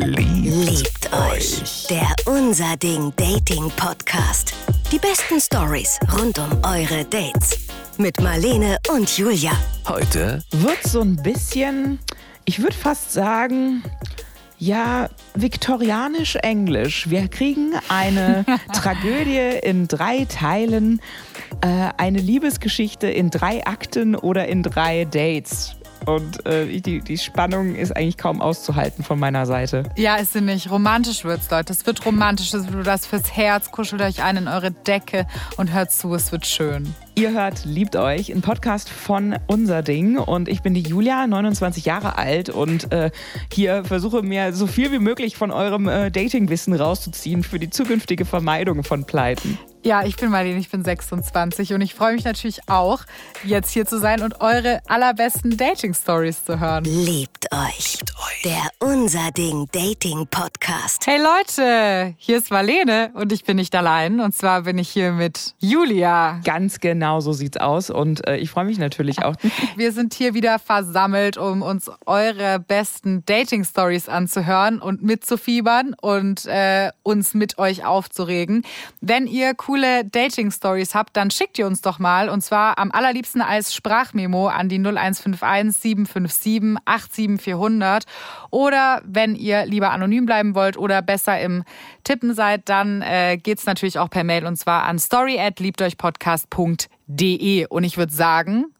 Liebt, 0.00 1.12
euch. 1.12 1.88
Der 1.90 2.06
Unser 2.26 2.76
Ding 2.76 3.12
Dating 3.16 3.68
Podcast. 3.76 4.54
Die 4.92 4.98
besten 4.98 5.40
Stories 5.40 5.98
rund 6.16 6.38
um 6.38 6.52
eure 6.62 7.04
Dates. 7.04 7.66
Mit 7.96 8.20
Marlene 8.20 8.78
und 8.94 9.18
Julia. 9.18 9.50
Heute 9.88 10.44
wird 10.52 10.84
so 10.84 11.00
ein 11.00 11.16
bisschen, 11.16 11.98
ich 12.44 12.62
würde 12.62 12.76
fast 12.76 13.12
sagen, 13.12 13.82
ja, 14.56 15.08
viktorianisch-englisch. 15.34 17.10
Wir 17.10 17.26
kriegen 17.26 17.72
eine 17.88 18.44
Tragödie 18.72 19.58
in 19.64 19.88
drei 19.88 20.26
Teilen, 20.26 21.00
äh, 21.60 21.90
eine 21.96 22.20
Liebesgeschichte 22.20 23.08
in 23.08 23.30
drei 23.30 23.66
Akten 23.66 24.14
oder 24.14 24.46
in 24.46 24.62
drei 24.62 25.06
Dates. 25.06 25.74
Und 26.08 26.46
äh, 26.46 26.80
die, 26.80 27.00
die 27.00 27.18
Spannung 27.18 27.74
ist 27.74 27.94
eigentlich 27.94 28.16
kaum 28.16 28.40
auszuhalten 28.40 29.04
von 29.04 29.18
meiner 29.18 29.44
Seite. 29.44 29.82
Ja, 29.94 30.16
ist 30.16 30.32
sie 30.32 30.40
nicht. 30.40 30.70
Romantisch 30.70 31.22
wird's, 31.24 31.50
Leute. 31.50 31.74
Es 31.74 31.84
wird 31.84 32.06
romantisch. 32.06 32.54
Es 32.54 32.72
wird 32.72 32.86
das 32.86 33.04
fürs 33.04 33.36
Herz. 33.36 33.70
Kuschelt 33.70 34.00
euch 34.00 34.22
ein 34.22 34.38
in 34.38 34.48
eure 34.48 34.70
Decke 34.70 35.26
und 35.58 35.74
hört 35.74 35.92
zu. 35.92 36.14
Es 36.14 36.32
wird 36.32 36.46
schön. 36.46 36.94
Ihr 37.14 37.32
hört 37.32 37.66
Liebt 37.66 37.94
euch, 37.94 38.32
ein 38.32 38.40
Podcast 38.40 38.88
von 38.88 39.36
Unser 39.48 39.82
Ding. 39.82 40.16
Und 40.16 40.48
ich 40.48 40.62
bin 40.62 40.72
die 40.72 40.80
Julia, 40.80 41.26
29 41.26 41.84
Jahre 41.84 42.16
alt 42.16 42.48
und 42.48 42.90
äh, 42.90 43.10
hier 43.52 43.84
versuche 43.84 44.22
mir 44.22 44.54
so 44.54 44.66
viel 44.66 44.90
wie 44.92 45.00
möglich 45.00 45.36
von 45.36 45.50
eurem 45.50 45.88
äh, 45.88 46.10
Datingwissen 46.10 46.72
rauszuziehen 46.72 47.42
für 47.42 47.58
die 47.58 47.68
zukünftige 47.68 48.24
Vermeidung 48.24 48.82
von 48.82 49.04
Pleiten. 49.04 49.58
Ja, 49.84 50.04
ich 50.04 50.16
bin 50.16 50.30
Marlene, 50.30 50.58
ich 50.58 50.70
bin 50.70 50.82
26 50.82 51.72
und 51.72 51.80
ich 51.80 51.94
freue 51.94 52.14
mich 52.14 52.24
natürlich 52.24 52.68
auch, 52.68 53.04
jetzt 53.44 53.70
hier 53.70 53.86
zu 53.86 54.00
sein 54.00 54.22
und 54.22 54.40
eure 54.40 54.80
allerbesten 54.88 55.56
Dating-Stories 55.56 56.44
zu 56.44 56.58
hören. 56.58 56.82
Liebt 56.82 57.46
euch. 57.52 57.98
Liebt 57.98 58.12
euch. 58.18 58.42
Der 58.44 58.68
Unser 58.80 59.30
Ding 59.30 59.68
Dating 59.70 60.26
Podcast. 60.26 61.06
Hey 61.06 61.20
Leute, 61.22 62.14
hier 62.18 62.38
ist 62.38 62.50
Marlene 62.50 63.12
und 63.14 63.32
ich 63.32 63.44
bin 63.44 63.56
nicht 63.56 63.74
allein. 63.76 64.18
Und 64.18 64.34
zwar 64.34 64.62
bin 64.62 64.78
ich 64.78 64.88
hier 64.88 65.12
mit 65.12 65.54
Julia. 65.60 66.40
Ganz 66.44 66.80
genau 66.80 67.20
so 67.20 67.32
sieht's 67.32 67.56
aus 67.56 67.88
und 67.88 68.26
äh, 68.26 68.36
ich 68.36 68.50
freue 68.50 68.64
mich 68.64 68.78
natürlich 68.78 69.22
auch. 69.22 69.36
Wir 69.76 69.92
sind 69.92 70.12
hier 70.12 70.34
wieder 70.34 70.58
versammelt, 70.58 71.36
um 71.36 71.62
uns 71.62 71.88
eure 72.04 72.58
besten 72.58 73.24
Dating-Stories 73.26 74.08
anzuhören 74.08 74.80
und 74.80 75.04
mitzufiebern 75.04 75.94
und 76.00 76.46
äh, 76.46 76.90
uns 77.04 77.34
mit 77.34 77.58
euch 77.58 77.84
aufzuregen. 77.84 78.64
Wenn 79.00 79.28
ihr 79.28 79.54
coole 79.68 80.04
Dating-Stories 80.06 80.94
habt, 80.94 81.14
dann 81.14 81.30
schickt 81.30 81.58
ihr 81.58 81.66
uns 81.66 81.82
doch 81.82 81.98
mal. 81.98 82.30
Und 82.30 82.40
zwar 82.40 82.78
am 82.78 82.90
allerliebsten 82.90 83.42
als 83.42 83.74
Sprachmemo 83.74 84.48
an 84.48 84.70
die 84.70 84.78
0151 84.78 85.76
757 85.76 86.78
87400. 86.86 88.04
Oder 88.50 89.02
wenn 89.04 89.34
ihr 89.34 89.66
lieber 89.66 89.90
anonym 89.90 90.24
bleiben 90.24 90.54
wollt 90.54 90.78
oder 90.78 91.02
besser 91.02 91.38
im 91.38 91.64
Tippen 92.02 92.32
seid, 92.32 92.70
dann 92.70 93.02
äh, 93.02 93.38
es 93.46 93.66
natürlich 93.66 93.98
auch 93.98 94.08
per 94.08 94.24
Mail 94.24 94.46
und 94.46 94.56
zwar 94.56 94.84
an 94.84 94.98
story@liebteuchpodcast.de. 94.98 97.66
Und 97.66 97.84
ich 97.84 97.98
würde 97.98 98.14
sagen, 98.14 98.72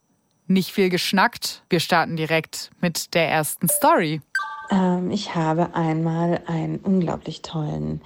nicht 0.47 0.73
viel 0.73 0.89
geschnackt. 0.89 1.65
Wir 1.69 1.81
starten 1.81 2.17
direkt 2.17 2.71
mit 2.81 3.13
der 3.13 3.29
ersten 3.29 3.69
Story. 3.69 4.23
Ähm, 4.71 5.11
ich 5.11 5.35
habe 5.35 5.75
einmal 5.75 6.41
einen 6.47 6.79
unglaublich 6.79 7.43
tollen 7.43 8.01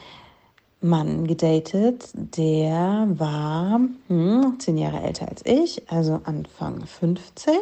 Mann 0.82 1.26
gedatet, 1.26 2.10
der 2.14 3.06
war 3.08 3.80
hm, 4.08 4.56
zehn 4.58 4.78
Jahre 4.78 5.00
älter 5.02 5.28
als 5.28 5.44
ich, 5.44 5.82
also 5.90 6.20
Anfang 6.24 6.84
50 6.86 7.54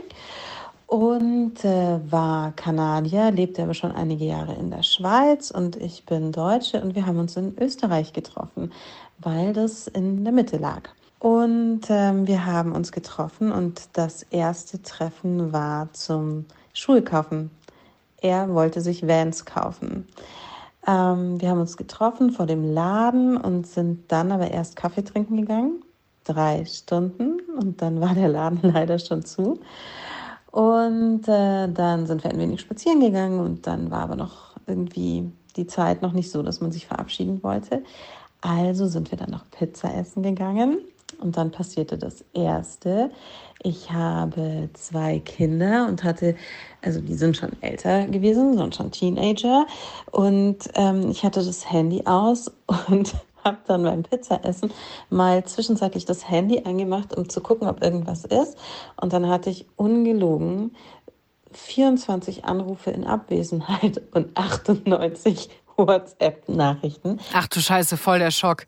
und 0.91 1.65
äh, 1.65 2.01
war 2.11 2.51
Kanadier, 2.53 3.31
lebte 3.31 3.63
aber 3.63 3.75
schon 3.75 3.93
einige 3.93 4.25
Jahre 4.25 4.55
in 4.55 4.71
der 4.71 4.83
Schweiz 4.83 5.53
und 5.53 5.77
ich 5.77 6.05
bin 6.05 6.33
Deutsche 6.33 6.81
und 6.81 6.97
wir 6.97 7.07
haben 7.07 7.21
uns 7.21 7.37
in 7.37 7.57
Österreich 7.61 8.13
getroffen, 8.13 8.73
weil 9.19 9.53
das 9.53 9.87
in 9.87 10.25
der 10.25 10.33
Mitte 10.33 10.57
lag. 10.57 10.89
Und 11.21 11.83
ähm, 11.91 12.27
wir 12.27 12.45
haben 12.45 12.73
uns 12.73 12.91
getroffen 12.91 13.53
und 13.53 13.83
das 13.93 14.25
erste 14.31 14.83
Treffen 14.83 15.53
war 15.53 15.93
zum 15.93 16.47
Schulkaufen. 16.73 17.51
Er 18.21 18.53
wollte 18.53 18.81
sich 18.81 19.07
Vans 19.07 19.45
kaufen. 19.45 20.09
Ähm, 20.87 21.41
wir 21.41 21.51
haben 21.51 21.61
uns 21.61 21.77
getroffen 21.77 22.31
vor 22.31 22.47
dem 22.47 22.73
Laden 22.73 23.37
und 23.37 23.67
sind 23.67 24.11
dann 24.11 24.33
aber 24.33 24.51
erst 24.51 24.77
Kaffee 24.77 25.03
trinken 25.03 25.37
gegangen. 25.37 25.83
Drei 26.25 26.65
Stunden 26.65 27.41
und 27.59 27.83
dann 27.83 28.01
war 28.01 28.15
der 28.15 28.29
Laden 28.29 28.61
leider 28.75 28.99
schon 28.99 29.25
zu. 29.25 29.61
Und 30.51 31.29
äh, 31.29 31.69
dann 31.69 32.07
sind 32.07 32.25
wir 32.25 32.31
ein 32.31 32.39
wenig 32.39 32.61
spazieren 32.61 33.01
gegangen 33.01 33.41
und 33.41 33.67
dann 33.67 33.91
war 33.91 34.01
aber 34.01 34.17
noch 34.17 34.55
irgendwie 34.67 35.31
die 35.57 35.67
Zeit 35.67 36.03
noch 36.03 36.13
nicht 36.13 36.31
so, 36.31 36.43
dass 36.43 36.61
man 36.61 36.73
sich 36.73 36.87
verabschieden 36.87 37.43
wollte. 37.43 37.83
Also 38.41 38.87
sind 38.87 39.11
wir 39.11 39.19
dann 39.19 39.31
noch 39.31 39.49
Pizza 39.51 39.95
essen 39.95 40.23
gegangen 40.23 40.79
und 41.21 41.37
dann 41.37 41.51
passierte 41.51 41.99
das 41.99 42.25
Erste. 42.33 43.11
Ich 43.63 43.93
habe 43.93 44.71
zwei 44.73 45.19
Kinder 45.19 45.87
und 45.89 46.03
hatte, 46.03 46.35
also 46.83 47.01
die 47.01 47.15
sind 47.15 47.37
schon 47.37 47.51
älter 47.63 48.07
gewesen, 48.07 48.57
sind 48.57 48.75
schon 48.75 48.91
Teenager. 48.91 49.67
Und 50.11 50.59
ähm, 50.75 51.11
ich 51.11 51.25
hatte 51.25 51.45
das 51.45 51.71
Handy 51.71 52.03
aus 52.07 52.51
und 52.89 53.15
habe 53.45 53.59
dann 53.67 53.83
beim 53.83 54.03
Pizzaessen 54.03 54.71
mal 55.09 55.45
zwischenzeitlich 55.45 56.05
das 56.05 56.29
Handy 56.29 56.63
angemacht, 56.65 57.17
um 57.17 57.29
zu 57.29 57.41
gucken, 57.41 57.69
ob 57.69 57.83
irgendwas 57.83 58.25
ist. 58.25 58.57
Und 58.97 59.13
dann 59.13 59.29
hatte 59.29 59.51
ich 59.51 59.67
ungelogen 59.77 60.75
24 61.53 62.45
Anrufe 62.45 62.91
in 62.91 63.05
Abwesenheit 63.05 64.01
und 64.13 64.37
98 64.37 65.51
WhatsApp-Nachrichten. 65.77 67.19
Ach 67.33 67.49
du 67.49 67.61
Scheiße, 67.61 67.97
voll 67.97 68.19
der 68.19 68.31
Schock. 68.31 68.67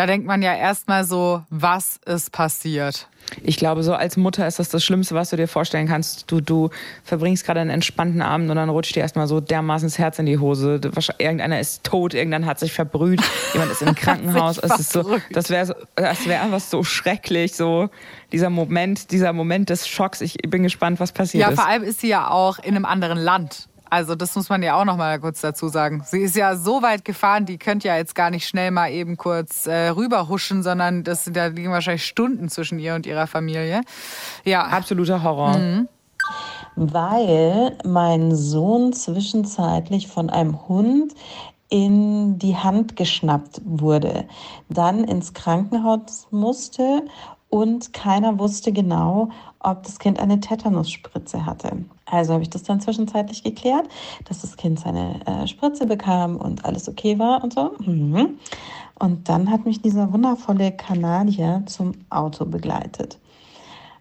Da 0.00 0.06
denkt 0.06 0.26
man 0.26 0.40
ja 0.40 0.54
erstmal 0.54 1.04
so, 1.04 1.42
was 1.50 2.00
ist 2.06 2.32
passiert? 2.32 3.06
Ich 3.42 3.58
glaube, 3.58 3.82
so 3.82 3.92
als 3.92 4.16
Mutter 4.16 4.46
ist 4.46 4.58
das 4.58 4.70
das 4.70 4.82
Schlimmste, 4.82 5.14
was 5.14 5.28
du 5.28 5.36
dir 5.36 5.46
vorstellen 5.46 5.86
kannst. 5.86 6.32
Du, 6.32 6.40
du 6.40 6.70
verbringst 7.04 7.44
gerade 7.44 7.60
einen 7.60 7.68
entspannten 7.68 8.22
Abend 8.22 8.48
und 8.48 8.56
dann 8.56 8.70
rutscht 8.70 8.96
dir 8.96 9.00
erstmal 9.00 9.26
so 9.26 9.40
dermaßen 9.40 9.86
das 9.86 9.98
Herz 9.98 10.18
in 10.18 10.24
die 10.24 10.38
Hose. 10.38 10.80
Irgendeiner 11.18 11.60
ist 11.60 11.84
tot, 11.84 12.14
irgendeiner 12.14 12.46
hat 12.46 12.58
sich 12.58 12.72
verbrüht, 12.72 13.20
jemand 13.52 13.72
ist 13.72 13.82
im 13.82 13.94
Krankenhaus. 13.94 14.56
es 14.56 14.80
ist 14.80 14.90
so, 14.90 15.18
das 15.32 15.50
wäre 15.50 15.66
so, 15.66 15.74
das 15.96 16.26
wäre 16.26 16.44
einfach 16.44 16.60
so 16.60 16.82
schrecklich, 16.82 17.54
so 17.54 17.90
dieser 18.32 18.48
Moment, 18.48 19.10
dieser 19.10 19.34
Moment 19.34 19.68
des 19.68 19.86
Schocks. 19.86 20.22
Ich 20.22 20.38
bin 20.48 20.62
gespannt, 20.62 20.98
was 20.98 21.12
passiert 21.12 21.46
ist. 21.46 21.58
Ja, 21.58 21.62
vor 21.62 21.70
allem 21.70 21.82
ist 21.82 22.00
sie 22.00 22.08
ja 22.08 22.30
auch 22.30 22.58
in 22.58 22.74
einem 22.74 22.86
anderen 22.86 23.18
Land. 23.18 23.68
Also 23.90 24.14
das 24.14 24.36
muss 24.36 24.48
man 24.48 24.62
ja 24.62 24.80
auch 24.80 24.84
noch 24.84 24.96
mal 24.96 25.18
kurz 25.18 25.40
dazu 25.40 25.68
sagen. 25.68 26.02
Sie 26.06 26.20
ist 26.20 26.36
ja 26.36 26.56
so 26.56 26.80
weit 26.80 27.04
gefahren, 27.04 27.44
die 27.44 27.58
könnt 27.58 27.82
ja 27.84 27.96
jetzt 27.96 28.14
gar 28.14 28.30
nicht 28.30 28.46
schnell 28.46 28.70
mal 28.70 28.90
eben 28.90 29.16
kurz 29.16 29.66
äh, 29.66 29.88
rüberhuschen, 29.88 30.62
sondern 30.62 31.02
das 31.02 31.28
da 31.32 31.46
liegen 31.46 31.72
wahrscheinlich 31.72 32.06
Stunden 32.06 32.48
zwischen 32.48 32.78
ihr 32.78 32.94
und 32.94 33.04
ihrer 33.04 33.26
Familie. 33.26 33.82
Ja, 34.44 34.62
absoluter 34.62 35.22
Horror. 35.22 35.58
Mhm. 35.58 35.88
Weil 36.76 37.76
mein 37.84 38.34
Sohn 38.34 38.92
zwischenzeitlich 38.92 40.06
von 40.06 40.30
einem 40.30 40.68
Hund 40.68 41.14
in 41.68 42.38
die 42.38 42.56
Hand 42.56 42.96
geschnappt 42.96 43.60
wurde, 43.64 44.24
dann 44.68 45.04
ins 45.04 45.34
Krankenhaus 45.34 46.26
musste 46.30 47.02
und 47.48 47.92
keiner 47.92 48.38
wusste 48.38 48.72
genau, 48.72 49.30
ob 49.60 49.82
das 49.84 49.98
Kind 49.98 50.18
eine 50.18 50.40
Tetanusspritze 50.40 51.46
hatte. 51.46 51.84
Also 52.06 52.32
habe 52.32 52.42
ich 52.42 52.50
das 52.50 52.62
dann 52.62 52.80
zwischenzeitlich 52.80 53.44
geklärt, 53.44 53.88
dass 54.24 54.40
das 54.40 54.56
Kind 54.56 54.80
seine 54.80 55.20
äh, 55.26 55.46
Spritze 55.46 55.86
bekam 55.86 56.36
und 56.36 56.64
alles 56.64 56.88
okay 56.88 57.18
war 57.18 57.44
und 57.44 57.52
so. 57.52 57.72
Mhm. 57.84 58.38
Und 58.98 59.28
dann 59.28 59.50
hat 59.50 59.64
mich 59.64 59.80
dieser 59.80 60.12
wundervolle 60.12 60.72
Kanadier 60.72 61.62
zum 61.66 61.92
Auto 62.10 62.44
begleitet. 62.44 63.18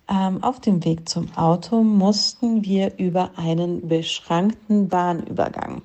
Ähm, 0.09 0.43
auf 0.43 0.59
dem 0.59 0.83
Weg 0.83 1.07
zum 1.07 1.27
Auto 1.35 1.83
mussten 1.83 2.65
wir 2.65 2.97
über 2.97 3.31
einen 3.37 3.87
beschrankten 3.87 4.89
Bahnübergang. 4.89 5.83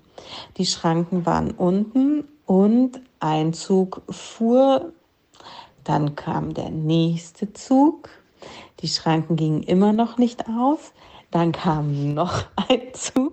Die 0.57 0.67
Schranken 0.67 1.27
waren 1.27 1.51
unten 1.51 2.25
und 2.47 3.01
ein 3.21 3.53
Zug 3.53 4.03
fuhr. 4.09 4.93
Dann 5.85 6.15
kam 6.15 6.55
der 6.55 6.71
nächste 6.71 7.53
Zug. 7.53 8.09
Die 8.81 8.89
Schranken 8.89 9.37
gingen 9.37 9.63
immer 9.63 9.93
noch 9.93 10.19
nicht 10.19 10.49
auf. 10.49 10.93
Dann 11.31 11.53
kam 11.53 12.15
noch 12.15 12.45
ein 12.69 12.93
Zug. 12.93 13.33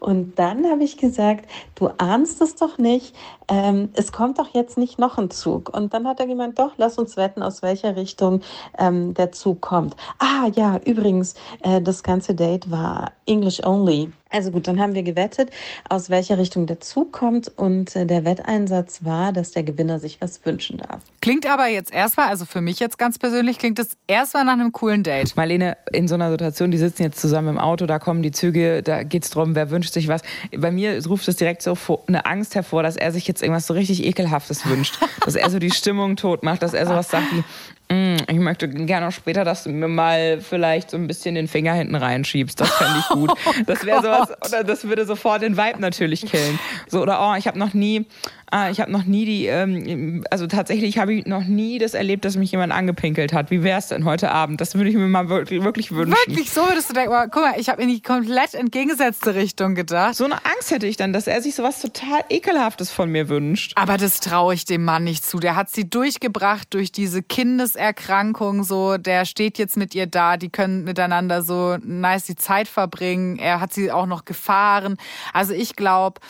Und 0.00 0.38
dann 0.38 0.66
habe 0.66 0.84
ich 0.84 0.98
gesagt, 0.98 1.50
du 1.74 1.88
ahnst 1.98 2.40
es 2.42 2.56
doch 2.56 2.78
nicht, 2.78 3.14
ähm, 3.48 3.88
es 3.94 4.12
kommt 4.12 4.38
doch 4.38 4.48
jetzt 4.52 4.76
nicht 4.76 4.98
noch 4.98 5.18
ein 5.18 5.30
Zug. 5.30 5.74
Und 5.74 5.94
dann 5.94 6.06
hat 6.06 6.20
er 6.20 6.26
gemeint, 6.26 6.58
doch, 6.58 6.72
lass 6.76 6.98
uns 6.98 7.16
wetten, 7.16 7.42
aus 7.42 7.62
welcher 7.62 7.96
Richtung 7.96 8.42
ähm, 8.78 9.14
der 9.14 9.32
Zug 9.32 9.62
kommt. 9.62 9.96
Ah 10.18 10.48
ja, 10.54 10.78
übrigens, 10.84 11.34
äh, 11.62 11.80
das 11.80 12.02
ganze 12.02 12.34
Date 12.34 12.70
war 12.70 13.12
English 13.26 13.64
only. 13.64 14.12
Also 14.36 14.50
gut, 14.50 14.68
dann 14.68 14.78
haben 14.78 14.94
wir 14.94 15.02
gewettet, 15.02 15.48
aus 15.88 16.10
welcher 16.10 16.36
Richtung 16.36 16.66
der 16.66 16.78
Zug 16.80 17.10
kommt 17.10 17.48
und 17.56 17.96
äh, 17.96 18.04
der 18.04 18.26
Wetteinsatz 18.26 19.02
war, 19.02 19.32
dass 19.32 19.52
der 19.52 19.62
Gewinner 19.62 19.98
sich 19.98 20.20
was 20.20 20.44
wünschen 20.44 20.76
darf. 20.76 21.00
Klingt 21.22 21.46
aber 21.46 21.68
jetzt 21.68 21.90
erstmal, 21.90 22.28
also 22.28 22.44
für 22.44 22.60
mich 22.60 22.78
jetzt 22.78 22.98
ganz 22.98 23.18
persönlich, 23.18 23.58
klingt 23.58 23.78
es 23.78 23.96
erstmal 24.06 24.44
nach 24.44 24.52
einem 24.52 24.72
coolen 24.72 25.02
Date. 25.02 25.34
Marlene, 25.36 25.78
in 25.90 26.06
so 26.06 26.16
einer 26.16 26.30
Situation, 26.30 26.70
die 26.70 26.76
sitzen 26.76 27.02
jetzt 27.02 27.18
zusammen 27.18 27.48
im 27.48 27.58
Auto, 27.58 27.86
da 27.86 27.98
kommen 27.98 28.22
die 28.22 28.30
Züge, 28.30 28.82
da 28.82 29.04
geht 29.04 29.24
es 29.24 29.30
darum, 29.30 29.54
wer 29.54 29.70
wünscht 29.70 29.94
sich 29.94 30.08
was. 30.08 30.20
Bei 30.54 30.70
mir 30.70 31.02
ruft 31.06 31.26
es 31.28 31.36
direkt 31.36 31.62
so 31.62 31.74
eine 32.06 32.26
Angst 32.26 32.54
hervor, 32.54 32.82
dass 32.82 32.96
er 32.96 33.12
sich 33.12 33.26
jetzt 33.26 33.40
irgendwas 33.42 33.66
so 33.66 33.72
richtig 33.72 34.04
Ekelhaftes 34.04 34.66
wünscht. 34.66 34.98
dass 35.24 35.34
er 35.34 35.48
so 35.48 35.58
die 35.58 35.70
Stimmung 35.70 36.16
tot 36.16 36.42
macht, 36.42 36.62
dass 36.62 36.74
er 36.74 36.86
sowas 36.86 37.08
sagt 37.08 37.32
wie, 37.32 37.42
ich 37.88 38.38
möchte 38.38 38.68
gerne 38.68 39.08
auch 39.08 39.12
später, 39.12 39.44
dass 39.44 39.64
du 39.64 39.70
mir 39.70 39.88
mal 39.88 40.40
vielleicht 40.40 40.90
so 40.90 40.96
ein 40.96 41.06
bisschen 41.06 41.34
den 41.34 41.48
Finger 41.48 41.74
hinten 41.74 41.94
reinschiebst. 41.94 42.60
Das 42.60 42.70
fände 42.70 42.98
ich 43.00 43.08
gut. 43.08 43.32
Oh 43.46 43.52
das 43.66 43.84
wäre 43.84 44.02
sowas, 44.02 44.30
oder 44.48 44.64
das 44.64 44.84
würde 44.84 45.04
sofort 45.04 45.42
den 45.42 45.56
Vibe 45.56 45.80
natürlich 45.80 46.26
killen. 46.26 46.58
So, 46.88 47.02
oder 47.02 47.20
oh, 47.20 47.36
ich 47.36 47.46
habe 47.46 47.58
noch 47.58 47.74
nie, 47.74 48.06
Ah, 48.50 48.70
ich 48.70 48.80
habe 48.80 48.92
noch 48.92 49.04
nie 49.04 49.24
die, 49.24 49.46
ähm, 49.46 50.24
also 50.30 50.46
tatsächlich 50.46 50.98
habe 50.98 51.14
ich 51.14 51.26
noch 51.26 51.44
nie 51.44 51.78
das 51.78 51.94
erlebt, 51.94 52.24
dass 52.24 52.36
mich 52.36 52.52
jemand 52.52 52.72
angepinkelt 52.72 53.32
hat. 53.32 53.50
Wie 53.50 53.64
wäre 53.64 53.78
es 53.78 53.88
denn 53.88 54.04
heute 54.04 54.30
Abend? 54.30 54.60
Das 54.60 54.76
würde 54.76 54.88
ich 54.88 54.94
mir 54.94 55.08
mal 55.08 55.28
wirklich, 55.28 55.64
wirklich 55.64 55.90
wünschen. 55.90 56.16
Wirklich, 56.26 56.50
so 56.50 56.60
würdest 56.60 56.90
du 56.90 56.94
denken, 56.94 57.12
oh, 57.12 57.26
guck 57.28 57.42
mal, 57.42 57.54
ich 57.58 57.68
habe 57.68 57.82
in 57.82 57.88
die 57.88 58.00
komplett 58.00 58.54
entgegengesetzte 58.54 59.34
Richtung 59.34 59.74
gedacht. 59.74 60.14
So 60.14 60.24
eine 60.24 60.36
Angst 60.44 60.70
hätte 60.70 60.86
ich 60.86 60.96
dann, 60.96 61.12
dass 61.12 61.26
er 61.26 61.42
sich 61.42 61.56
sowas 61.56 61.80
total 61.82 62.20
Ekelhaftes 62.30 62.92
von 62.92 63.10
mir 63.10 63.28
wünscht. 63.28 63.72
Aber 63.74 63.96
das 63.96 64.20
traue 64.20 64.54
ich 64.54 64.64
dem 64.64 64.84
Mann 64.84 65.02
nicht 65.02 65.24
zu. 65.24 65.40
Der 65.40 65.56
hat 65.56 65.70
sie 65.70 65.90
durchgebracht 65.90 66.72
durch 66.72 66.92
diese 66.92 67.24
Kindeserkrankung, 67.24 68.62
so, 68.62 68.96
der 68.96 69.24
steht 69.24 69.58
jetzt 69.58 69.76
mit 69.76 69.94
ihr 69.96 70.06
da, 70.06 70.36
die 70.36 70.50
können 70.50 70.84
miteinander 70.84 71.42
so 71.42 71.78
nice 71.82 72.26
die 72.26 72.36
Zeit 72.36 72.68
verbringen. 72.68 73.38
Er 73.38 73.60
hat 73.60 73.72
sie 73.72 73.90
auch 73.90 74.06
noch 74.06 74.24
gefahren. 74.24 74.98
Also 75.32 75.52
ich 75.52 75.74
glaube, 75.74 76.20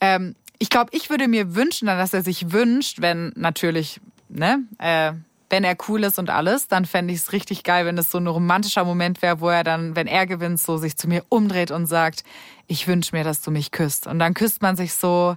ähm, 0.00 0.34
ich 0.58 0.70
glaube, 0.70 0.90
ich 0.92 1.10
würde 1.10 1.28
mir 1.28 1.54
wünschen, 1.54 1.86
dass 1.86 2.14
er 2.14 2.22
sich 2.22 2.52
wünscht, 2.52 3.00
wenn 3.00 3.32
natürlich, 3.36 4.00
ne, 4.28 4.60
äh, 4.78 5.12
wenn 5.50 5.64
er 5.64 5.76
cool 5.88 6.04
ist 6.04 6.18
und 6.18 6.30
alles, 6.30 6.68
dann 6.68 6.84
fände 6.84 7.12
ich 7.12 7.20
es 7.20 7.32
richtig 7.32 7.62
geil, 7.62 7.86
wenn 7.86 7.98
es 7.98 8.10
so 8.10 8.18
ein 8.18 8.26
romantischer 8.26 8.84
Moment 8.84 9.22
wäre, 9.22 9.40
wo 9.40 9.48
er 9.48 9.62
dann, 9.62 9.94
wenn 9.94 10.06
er 10.06 10.26
gewinnt, 10.26 10.60
so 10.60 10.78
sich 10.78 10.96
zu 10.96 11.06
mir 11.06 11.24
umdreht 11.28 11.70
und 11.70 11.86
sagt, 11.86 12.24
ich 12.66 12.88
wünsche 12.88 13.14
mir, 13.14 13.24
dass 13.24 13.40
du 13.40 13.50
mich 13.50 13.70
küsst. 13.70 14.06
Und 14.06 14.18
dann 14.18 14.34
küsst 14.34 14.62
man 14.62 14.76
sich 14.76 14.94
so, 14.94 15.36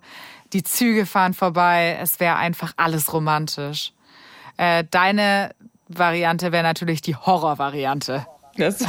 die 0.53 0.63
Züge 0.63 1.05
fahren 1.05 1.33
vorbei, 1.33 1.97
es 2.01 2.19
wäre 2.19 2.37
einfach 2.37 2.73
alles 2.77 3.13
romantisch. 3.13 3.91
Äh, 4.55 4.85
deine 4.89 5.51
Variante 5.87 6.51
wäre 6.51 6.63
natürlich 6.63 7.01
die 7.01 7.15
Horrorvariante. 7.15 8.25
Das, 8.67 8.83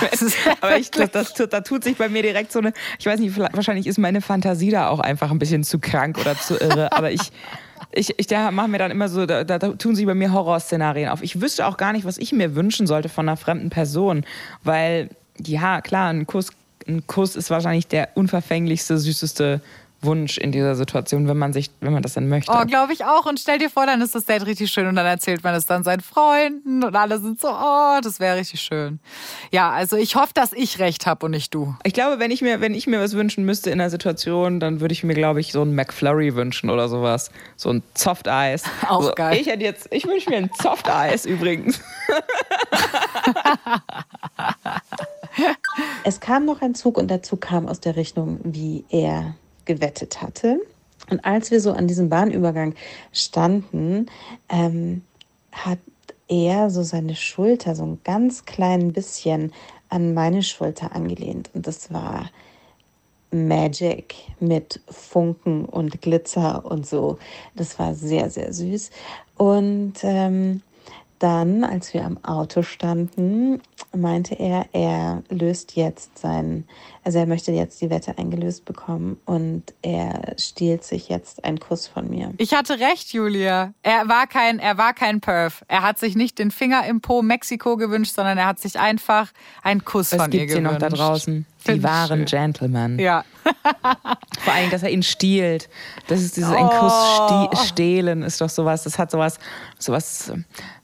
aber 0.60 0.78
ich, 0.78 0.90
das, 0.90 1.10
das, 1.12 1.34
da 1.34 1.60
tut 1.60 1.84
sich 1.84 1.96
bei 1.96 2.08
mir 2.08 2.22
direkt 2.22 2.52
so 2.52 2.58
eine, 2.58 2.72
ich 2.98 3.06
weiß 3.06 3.20
nicht, 3.20 3.36
wahrscheinlich 3.38 3.86
ist 3.86 3.98
meine 3.98 4.20
Fantasie 4.20 4.70
da 4.70 4.88
auch 4.88 4.98
einfach 4.98 5.30
ein 5.30 5.38
bisschen 5.38 5.62
zu 5.62 5.78
krank 5.78 6.18
oder 6.18 6.36
zu 6.36 6.56
irre, 6.58 6.92
aber 6.96 7.12
ich, 7.12 7.30
ich, 7.92 8.18
ich 8.18 8.26
da 8.26 8.50
mache 8.50 8.68
mir 8.68 8.78
dann 8.78 8.90
immer 8.90 9.08
so, 9.08 9.26
da, 9.26 9.44
da 9.44 9.58
tun 9.58 9.94
sich 9.94 10.06
bei 10.06 10.14
mir 10.14 10.32
Horrorszenarien 10.32 11.10
auf. 11.10 11.22
Ich 11.22 11.40
wüsste 11.40 11.66
auch 11.66 11.76
gar 11.76 11.92
nicht, 11.92 12.04
was 12.04 12.18
ich 12.18 12.32
mir 12.32 12.54
wünschen 12.54 12.86
sollte 12.86 13.08
von 13.08 13.28
einer 13.28 13.36
fremden 13.36 13.70
Person, 13.70 14.24
weil, 14.64 15.10
ja, 15.44 15.80
klar, 15.80 16.10
ein 16.10 16.26
Kuss, 16.26 16.50
ein 16.86 17.06
Kuss 17.06 17.36
ist 17.36 17.50
wahrscheinlich 17.50 17.86
der 17.86 18.10
unverfänglichste, 18.14 18.98
süßeste 18.98 19.60
Wunsch 20.00 20.38
in 20.38 20.52
dieser 20.52 20.76
Situation, 20.76 21.26
wenn 21.26 21.36
man 21.36 21.52
sich, 21.52 21.70
wenn 21.80 21.92
man 21.92 22.02
das 22.02 22.14
dann 22.14 22.28
möchte. 22.28 22.52
Oh, 22.52 22.64
glaube 22.66 22.92
ich 22.92 23.04
auch. 23.04 23.26
Und 23.26 23.40
stell 23.40 23.58
dir 23.58 23.68
vor, 23.68 23.84
dann 23.84 24.00
ist 24.00 24.14
das 24.14 24.24
Date 24.26 24.46
richtig 24.46 24.70
schön 24.70 24.86
und 24.86 24.94
dann 24.94 25.06
erzählt 25.06 25.42
man 25.42 25.54
es 25.54 25.66
dann 25.66 25.82
seinen 25.82 26.00
Freunden 26.00 26.84
und 26.84 26.94
alle 26.94 27.18
sind 27.18 27.40
so, 27.40 27.48
oh, 27.48 27.98
das 28.02 28.20
wäre 28.20 28.36
richtig 28.36 28.60
schön. 28.60 29.00
Ja, 29.50 29.70
also 29.70 29.96
ich 29.96 30.14
hoffe, 30.14 30.32
dass 30.34 30.52
ich 30.52 30.78
recht 30.78 31.06
habe 31.06 31.26
und 31.26 31.32
nicht 31.32 31.52
du. 31.52 31.74
Ich 31.82 31.94
glaube, 31.94 32.20
wenn 32.20 32.30
ich 32.30 32.42
mir, 32.42 32.60
wenn 32.60 32.74
ich 32.74 32.86
mir 32.86 33.00
was 33.00 33.14
wünschen 33.14 33.44
müsste 33.44 33.70
in 33.70 33.80
einer 33.80 33.90
Situation, 33.90 34.60
dann 34.60 34.80
würde 34.80 34.92
ich 34.92 35.02
mir, 35.02 35.14
glaube 35.14 35.40
ich, 35.40 35.50
so 35.50 35.62
ein 35.62 35.74
McFlurry 35.74 36.36
wünschen 36.36 36.70
oder 36.70 36.88
sowas. 36.88 37.32
So 37.56 37.70
ein 37.70 37.82
Soft 37.94 38.28
Eis. 38.28 38.62
Auch 38.88 39.02
so, 39.02 39.12
geil. 39.12 39.38
Ich 39.40 39.48
hätte 39.48 39.64
jetzt, 39.64 39.88
ich 39.90 40.06
wünsche 40.06 40.30
mir 40.30 40.36
ein 40.36 40.50
Soft 40.62 40.88
Eis 40.88 41.26
übrigens. 41.26 41.80
es 46.04 46.20
kam 46.20 46.44
noch 46.44 46.62
ein 46.62 46.76
Zug 46.76 46.98
und 46.98 47.08
der 47.08 47.22
Zug 47.22 47.40
kam 47.40 47.66
aus 47.66 47.80
der 47.80 47.96
Richtung, 47.96 48.38
wie 48.44 48.84
er 48.90 49.34
gewettet 49.68 50.20
hatte. 50.20 50.60
Und 51.10 51.24
als 51.24 51.52
wir 51.52 51.60
so 51.60 51.72
an 51.72 51.86
diesem 51.86 52.08
Bahnübergang 52.08 52.74
standen, 53.12 54.06
ähm, 54.48 55.02
hat 55.52 55.78
er 56.26 56.70
so 56.70 56.82
seine 56.82 57.14
Schulter 57.14 57.76
so 57.76 57.84
ein 57.84 58.00
ganz 58.02 58.44
klein 58.44 58.92
bisschen 58.92 59.52
an 59.88 60.12
meine 60.14 60.42
Schulter 60.42 60.94
angelehnt. 60.94 61.50
Und 61.54 61.66
das 61.66 61.92
war 61.92 62.30
Magic 63.30 64.14
mit 64.40 64.80
Funken 64.88 65.64
und 65.64 66.02
Glitzer 66.02 66.64
und 66.64 66.86
so. 66.86 67.18
Das 67.54 67.78
war 67.78 67.94
sehr, 67.94 68.30
sehr 68.30 68.52
süß. 68.52 68.90
Und 69.36 69.94
ähm, 70.02 70.62
dann, 71.18 71.64
als 71.64 71.94
wir 71.94 72.04
am 72.04 72.22
Auto 72.24 72.62
standen, 72.62 73.60
meinte 73.96 74.34
er, 74.34 74.66
er 74.72 75.22
löst 75.28 75.76
jetzt 75.76 76.18
sein, 76.18 76.64
also 77.04 77.18
er 77.18 77.26
möchte 77.26 77.52
jetzt 77.52 77.80
die 77.80 77.90
Wette 77.90 78.18
eingelöst 78.18 78.64
bekommen 78.64 79.18
und 79.24 79.74
er 79.82 80.34
stiehlt 80.38 80.84
sich 80.84 81.08
jetzt 81.08 81.44
einen 81.44 81.58
Kuss 81.58 81.86
von 81.86 82.08
mir. 82.08 82.32
Ich 82.38 82.54
hatte 82.54 82.78
recht, 82.78 83.12
Julia. 83.12 83.72
Er 83.82 84.08
war 84.08 84.26
kein, 84.26 84.58
er 84.58 84.78
war 84.78 84.94
kein 84.94 85.20
Perf. 85.20 85.64
Er 85.68 85.82
hat 85.82 85.98
sich 85.98 86.16
nicht 86.16 86.38
den 86.38 86.50
Finger 86.50 86.86
im 86.86 87.00
Po 87.00 87.22
Mexiko 87.22 87.76
gewünscht, 87.76 88.14
sondern 88.14 88.38
er 88.38 88.46
hat 88.46 88.58
sich 88.58 88.78
einfach 88.78 89.32
einen 89.62 89.84
Kuss 89.84 90.12
Was 90.12 90.22
von 90.22 90.32
ihr 90.32 90.46
gewünscht. 90.46 90.72
Noch 90.72 90.78
da 90.78 90.88
draußen. 90.88 91.46
Die 91.66 91.82
wahren. 91.82 92.24
Gentlemen. 92.24 92.98
Ja. 92.98 93.24
Vor 94.40 94.52
allem, 94.52 94.70
dass 94.70 94.82
er 94.82 94.90
ihn 94.90 95.02
stiehlt. 95.02 95.68
Das 96.06 96.22
ist 96.22 96.36
dieses 96.36 96.50
oh. 96.50 96.56
ein 96.56 96.68
Kuss 96.68 96.92
stehlen 97.68 98.22
ist 98.22 98.40
doch 98.40 98.48
sowas. 98.48 98.84
Das 98.84 98.98
hat 98.98 99.10
sowas, 99.10 99.38
sowas 99.78 100.32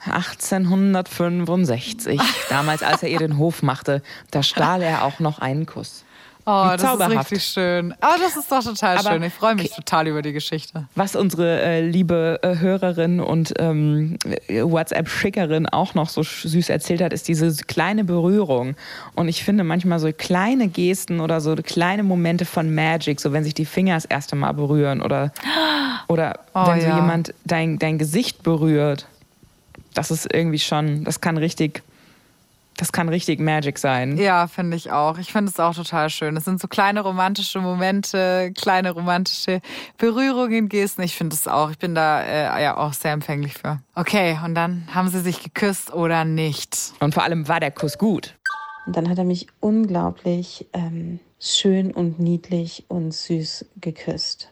1865. 0.05 2.21
Damals, 2.51 2.83
als 2.83 3.03
er 3.03 3.09
ihr 3.09 3.19
den 3.19 3.39
Hof 3.39 3.63
machte, 3.63 4.03
da 4.31 4.43
stahl 4.43 4.83
er 4.83 5.05
auch 5.05 5.21
noch 5.21 5.39
einen 5.39 5.65
Kuss. 5.67 6.04
Oh, 6.47 6.71
das 6.77 6.83
ist 6.83 7.11
richtig 7.11 7.45
schön. 7.45 7.95
Oh, 8.03 8.07
das 8.21 8.37
ist 8.37 8.53
doch 8.53 8.63
total 8.63 8.99
Aber 8.99 9.13
schön. 9.13 9.23
Ich 9.23 9.33
freue 9.33 9.55
mich 9.55 9.71
total 9.71 10.09
über 10.09 10.21
die 10.21 10.33
Geschichte. 10.33 10.87
Was 10.95 11.17
unsere 11.17 11.63
äh, 11.63 11.81
liebe 11.81 12.39
äh, 12.43 12.59
Hörerin 12.59 13.21
und 13.21 13.55
ähm, 13.59 14.19
WhatsApp-Schickerin 14.49 15.67
auch 15.67 15.95
noch 15.95 16.11
so 16.11 16.23
süß 16.23 16.69
erzählt 16.69 17.01
hat, 17.01 17.15
ist 17.15 17.29
diese 17.29 17.51
kleine 17.65 18.05
Berührung. 18.05 18.77
Und 19.15 19.29
ich 19.29 19.43
finde 19.43 19.65
manchmal 19.65 19.99
so 20.01 20.13
kleine 20.13 20.69
Gesten 20.69 21.21
oder 21.21 21.41
so 21.41 21.55
kleine 21.55 22.03
Momente 22.03 22.45
von 22.45 22.75
Magic, 22.75 23.21
so 23.21 23.33
wenn 23.33 23.45
sich 23.45 23.55
die 23.55 23.65
Finger 23.65 23.95
das 23.95 24.05
erste 24.05 24.37
Mal 24.37 24.53
berühren 24.53 25.01
oder, 25.01 25.33
oder 26.09 26.41
oh, 26.53 26.67
wenn 26.67 26.81
so 26.83 26.89
ja. 26.89 26.97
jemand 26.97 27.33
dein, 27.45 27.79
dein 27.79 27.97
Gesicht 27.97 28.43
berührt. 28.43 29.07
Das 29.95 30.11
ist 30.11 30.29
irgendwie 30.31 30.59
schon, 30.59 31.05
das 31.05 31.23
kann 31.23 31.39
richtig 31.39 31.83
das 32.77 32.93
kann 32.93 33.09
richtig 33.09 33.41
Magic 33.41 33.79
sein. 33.79 34.17
Ja, 34.17 34.47
finde 34.47 34.77
ich 34.77 34.91
auch. 34.91 35.19
Ich 35.19 35.33
finde 35.33 35.51
es 35.51 35.61
auch 35.61 35.75
total 35.75 36.11
schön. 36.11 36.37
Es 36.37 36.45
sind 36.45 36.61
so 36.61 36.69
kleine 36.69 37.01
romantische 37.01 37.61
Momente, 37.61 38.53
kleine 38.57 38.91
romantische 38.91 39.61
Berührungen, 39.99 40.69
Gesten. 40.69 41.03
Ich 41.03 41.17
finde 41.17 41.35
es 41.35 41.47
auch. 41.47 41.71
Ich 41.71 41.79
bin 41.79 41.95
da 41.95 42.23
äh, 42.23 42.63
ja 42.63 42.77
auch 42.77 42.93
sehr 42.93 43.13
empfänglich 43.13 43.55
für. 43.55 43.81
Okay, 43.95 44.39
und 44.45 44.55
dann 44.55 44.89
haben 44.93 45.09
sie 45.09 45.21
sich 45.21 45.43
geküsst 45.43 45.93
oder 45.93 46.25
nicht. 46.25 46.93
Und 47.01 47.15
vor 47.15 47.23
allem 47.23 47.49
war 47.49 47.61
der 47.61 47.71
Kuss 47.71 47.99
gut. 47.99 48.37
Und 48.87 48.97
dann 48.97 49.09
hat 49.09 49.19
er 49.19 49.25
mich 49.25 49.47
unglaublich 49.61 50.67
ähm, 50.73 51.21
schön 51.41 51.93
und 51.93 52.19
niedlich 52.19 52.85
und 52.89 53.13
süß 53.13 53.67
geküsst. 53.81 54.51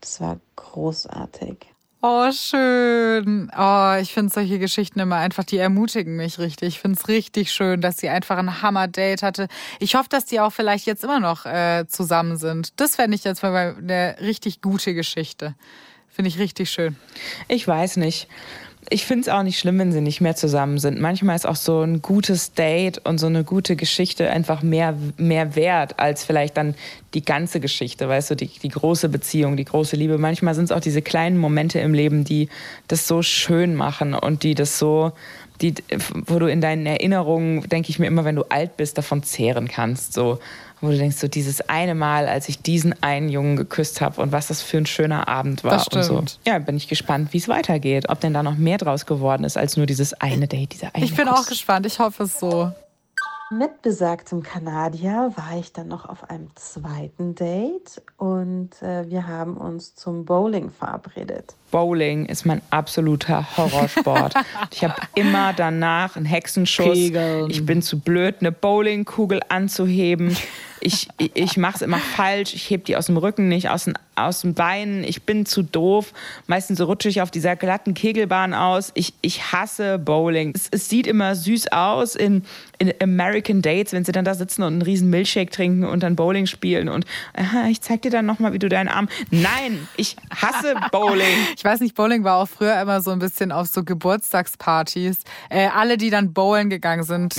Das 0.00 0.20
war 0.20 0.38
großartig. 0.56 1.73
Oh, 2.06 2.30
schön. 2.32 3.50
Oh, 3.56 3.94
ich 3.98 4.12
finde 4.12 4.30
solche 4.30 4.58
Geschichten 4.58 5.00
immer 5.00 5.16
einfach, 5.16 5.42
die 5.42 5.56
ermutigen 5.56 6.16
mich 6.16 6.38
richtig. 6.38 6.74
Ich 6.74 6.78
finde 6.78 6.98
es 7.00 7.08
richtig 7.08 7.50
schön, 7.50 7.80
dass 7.80 7.96
sie 7.96 8.10
einfach 8.10 8.36
ein 8.36 8.60
Hammer-Date 8.60 9.22
hatte. 9.22 9.48
Ich 9.80 9.94
hoffe, 9.94 10.10
dass 10.10 10.26
die 10.26 10.38
auch 10.38 10.50
vielleicht 10.50 10.84
jetzt 10.84 11.02
immer 11.02 11.18
noch 11.18 11.46
äh, 11.46 11.86
zusammen 11.88 12.36
sind. 12.36 12.78
Das 12.78 12.96
fände 12.96 13.14
ich 13.14 13.24
jetzt 13.24 13.42
mal 13.42 13.74
eine 13.78 14.16
richtig 14.20 14.60
gute 14.60 14.92
Geschichte. 14.92 15.54
Finde 16.10 16.28
ich 16.28 16.38
richtig 16.38 16.70
schön. 16.70 16.94
Ich 17.48 17.66
weiß 17.66 17.96
nicht 17.96 18.28
ich 18.90 19.06
finde 19.06 19.22
es 19.22 19.28
auch 19.28 19.42
nicht 19.42 19.58
schlimm, 19.58 19.78
wenn 19.78 19.92
sie 19.92 20.00
nicht 20.00 20.20
mehr 20.20 20.36
zusammen 20.36 20.78
sind. 20.78 21.00
Manchmal 21.00 21.36
ist 21.36 21.46
auch 21.46 21.56
so 21.56 21.82
ein 21.82 22.02
gutes 22.02 22.52
Date 22.52 22.98
und 23.04 23.18
so 23.18 23.26
eine 23.26 23.44
gute 23.44 23.76
Geschichte 23.76 24.30
einfach 24.30 24.62
mehr, 24.62 24.94
mehr 25.16 25.56
wert 25.56 25.98
als 25.98 26.24
vielleicht 26.24 26.56
dann 26.56 26.74
die 27.14 27.24
ganze 27.24 27.60
Geschichte, 27.60 28.08
weißt 28.08 28.32
du, 28.32 28.36
die, 28.36 28.48
die 28.48 28.68
große 28.68 29.08
Beziehung, 29.08 29.56
die 29.56 29.64
große 29.64 29.96
Liebe. 29.96 30.18
Manchmal 30.18 30.54
sind 30.54 30.64
es 30.64 30.72
auch 30.72 30.80
diese 30.80 31.02
kleinen 31.02 31.38
Momente 31.38 31.78
im 31.78 31.94
Leben, 31.94 32.24
die 32.24 32.48
das 32.88 33.06
so 33.06 33.22
schön 33.22 33.74
machen 33.74 34.14
und 34.14 34.42
die 34.42 34.54
das 34.54 34.78
so, 34.78 35.12
die, 35.60 35.74
wo 36.26 36.38
du 36.38 36.46
in 36.46 36.60
deinen 36.60 36.84
Erinnerungen, 36.86 37.68
denke 37.68 37.90
ich 37.90 37.98
mir 37.98 38.06
immer, 38.06 38.24
wenn 38.24 38.36
du 38.36 38.44
alt 38.44 38.76
bist, 38.76 38.98
davon 38.98 39.22
zehren 39.22 39.68
kannst. 39.68 40.12
So 40.12 40.40
wo 40.84 40.90
du 40.90 40.96
denkst, 40.98 41.16
so 41.16 41.28
dieses 41.28 41.68
eine 41.68 41.94
Mal, 41.94 42.28
als 42.28 42.48
ich 42.48 42.60
diesen 42.60 43.00
einen 43.02 43.28
Jungen 43.28 43.56
geküsst 43.56 44.00
habe 44.00 44.20
und 44.20 44.32
was 44.32 44.48
das 44.48 44.62
für 44.62 44.78
ein 44.78 44.86
schöner 44.86 45.28
Abend 45.28 45.64
war. 45.64 45.72
Das 45.72 45.86
stimmt. 45.86 46.10
Und 46.10 46.30
so. 46.30 46.38
Ja, 46.46 46.58
bin 46.58 46.76
ich 46.76 46.88
gespannt, 46.88 47.32
wie 47.32 47.38
es 47.38 47.48
weitergeht. 47.48 48.08
Ob 48.08 48.20
denn 48.20 48.34
da 48.34 48.42
noch 48.42 48.56
mehr 48.56 48.78
draus 48.78 49.06
geworden 49.06 49.44
ist 49.44 49.56
als 49.56 49.76
nur 49.76 49.86
dieses 49.86 50.14
eine 50.14 50.48
Date, 50.48 50.72
dieser 50.72 50.94
eine 50.94 51.04
Ich 51.04 51.14
bin 51.14 51.26
Kuss. 51.26 51.40
auch 51.40 51.46
gespannt. 51.46 51.86
Ich 51.86 51.98
hoffe 51.98 52.24
es 52.24 52.38
so. 52.38 52.72
Mit 53.50 53.82
besagtem 53.82 54.42
Kanadier 54.42 55.32
war 55.36 55.58
ich 55.58 55.72
dann 55.72 55.86
noch 55.86 56.08
auf 56.08 56.28
einem 56.30 56.48
zweiten 56.54 57.34
Date 57.34 58.02
und 58.16 58.70
äh, 58.80 59.08
wir 59.10 59.28
haben 59.28 59.58
uns 59.58 59.94
zum 59.94 60.24
Bowling 60.24 60.70
verabredet. 60.70 61.54
Bowling 61.70 62.24
ist 62.24 62.46
mein 62.46 62.62
absoluter 62.70 63.46
Horrorsport. 63.56 64.34
ich 64.72 64.82
habe 64.82 64.94
immer 65.14 65.52
danach 65.52 66.16
einen 66.16 66.24
Hexenschuss. 66.24 66.94
Kegeln. 66.94 67.50
Ich 67.50 67.64
bin 67.66 67.82
zu 67.82 68.00
blöd, 68.00 68.36
eine 68.40 68.50
Bowlingkugel 68.50 69.42
anzuheben. 69.48 70.34
Ich, 70.80 71.08
ich, 71.18 71.56
mache 71.56 71.76
es 71.76 71.82
immer 71.82 71.98
falsch. 71.98 72.54
Ich 72.54 72.68
heb 72.70 72.84
die 72.84 72.96
aus 72.96 73.06
dem 73.06 73.16
Rücken 73.16 73.48
nicht, 73.48 73.70
aus 73.70 73.84
den, 73.84 73.94
aus 74.16 74.42
den 74.42 74.54
Beinen. 74.54 75.04
Ich 75.04 75.22
bin 75.22 75.46
zu 75.46 75.62
doof. 75.62 76.12
Meistens 76.46 76.80
rutsche 76.80 77.08
ich 77.08 77.22
auf 77.22 77.30
dieser 77.30 77.56
glatten 77.56 77.94
Kegelbahn 77.94 78.54
aus. 78.54 78.92
Ich, 78.94 79.14
ich 79.20 79.52
hasse 79.52 79.98
Bowling. 79.98 80.52
Es, 80.54 80.68
es 80.70 80.88
sieht 80.88 81.06
immer 81.06 81.34
süß 81.34 81.72
aus 81.72 82.14
in, 82.14 82.44
in 82.78 82.92
American 83.02 83.62
Dates, 83.62 83.92
wenn 83.92 84.04
sie 84.04 84.12
dann 84.12 84.24
da 84.24 84.34
sitzen 84.34 84.62
und 84.62 84.74
einen 84.74 84.82
riesen 84.82 85.10
Milchshake 85.10 85.50
trinken 85.50 85.84
und 85.84 86.02
dann 86.02 86.16
Bowling 86.16 86.46
spielen 86.46 86.88
und 86.88 87.04
aha, 87.34 87.68
ich 87.68 87.80
zeig 87.80 88.02
dir 88.02 88.10
dann 88.10 88.26
nochmal, 88.26 88.52
wie 88.52 88.58
du 88.58 88.68
deinen 88.68 88.88
Arm. 88.88 89.08
Nein, 89.30 89.88
ich 89.96 90.16
hasse 90.30 90.74
Bowling. 90.90 91.24
Ich 91.56 91.64
weiß 91.64 91.80
nicht, 91.80 91.94
Bowling 91.94 92.24
war 92.24 92.38
auch 92.38 92.48
früher 92.48 92.80
immer 92.80 93.00
so 93.00 93.10
ein 93.10 93.18
bisschen 93.18 93.52
auf 93.52 93.68
so 93.68 93.84
Geburtstagspartys. 93.84 95.18
Äh, 95.48 95.68
alle, 95.68 95.96
die 95.96 96.10
dann 96.10 96.32
bowlen 96.32 96.68
gegangen 96.68 97.04
sind, 97.04 97.36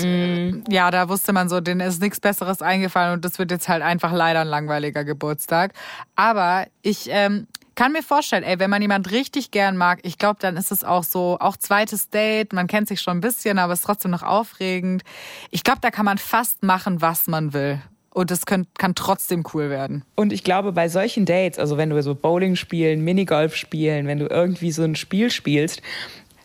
ja, 0.69 0.89
da 0.89 1.09
wusste 1.09 1.33
man 1.33 1.49
so, 1.49 1.59
denen 1.59 1.81
ist 1.81 2.01
nichts 2.01 2.19
Besseres 2.19 2.61
eingefallen 2.61 3.13
und 3.13 3.24
das 3.25 3.39
wird 3.39 3.51
jetzt 3.51 3.67
halt 3.67 3.81
einfach 3.81 4.13
leider 4.13 4.41
ein 4.41 4.47
langweiliger 4.47 5.03
Geburtstag. 5.03 5.73
Aber 6.15 6.67
ich 6.81 7.07
ähm, 7.09 7.47
kann 7.75 7.91
mir 7.91 8.03
vorstellen, 8.03 8.43
ey, 8.43 8.57
wenn 8.59 8.69
man 8.69 8.81
jemand 8.81 9.11
richtig 9.11 9.51
gern 9.51 9.75
mag, 9.77 9.99
ich 10.03 10.17
glaube, 10.17 10.37
dann 10.39 10.57
ist 10.57 10.71
es 10.71 10.83
auch 10.83 11.03
so, 11.03 11.37
auch 11.39 11.57
zweites 11.57 12.09
Date, 12.09 12.53
man 12.53 12.67
kennt 12.67 12.87
sich 12.87 13.01
schon 13.01 13.17
ein 13.17 13.21
bisschen, 13.21 13.59
aber 13.59 13.73
es 13.73 13.79
ist 13.79 13.85
trotzdem 13.85 14.11
noch 14.11 14.23
aufregend. 14.23 15.03
Ich 15.51 15.63
glaube, 15.63 15.79
da 15.81 15.91
kann 15.91 16.05
man 16.05 16.17
fast 16.17 16.63
machen, 16.63 17.01
was 17.01 17.27
man 17.27 17.53
will. 17.53 17.81
Und 18.11 18.31
es 18.31 18.45
kann, 18.45 18.65
trotzdem 18.95 19.43
cool 19.53 19.69
werden. 19.69 20.05
Und 20.15 20.31
ich 20.31 20.45
glaube, 20.45 20.71
bei 20.71 20.87
solchen 20.87 21.25
Dates, 21.25 21.59
also 21.59 21.75
wenn 21.75 21.89
du 21.89 22.01
so 22.01 22.15
Bowling 22.15 22.55
spielen, 22.55 23.01
Minigolf 23.01 23.57
spielen, 23.57 24.07
wenn 24.07 24.19
du 24.19 24.27
irgendwie 24.27 24.71
so 24.71 24.83
ein 24.83 24.95
Spiel 24.95 25.29
spielst, 25.29 25.81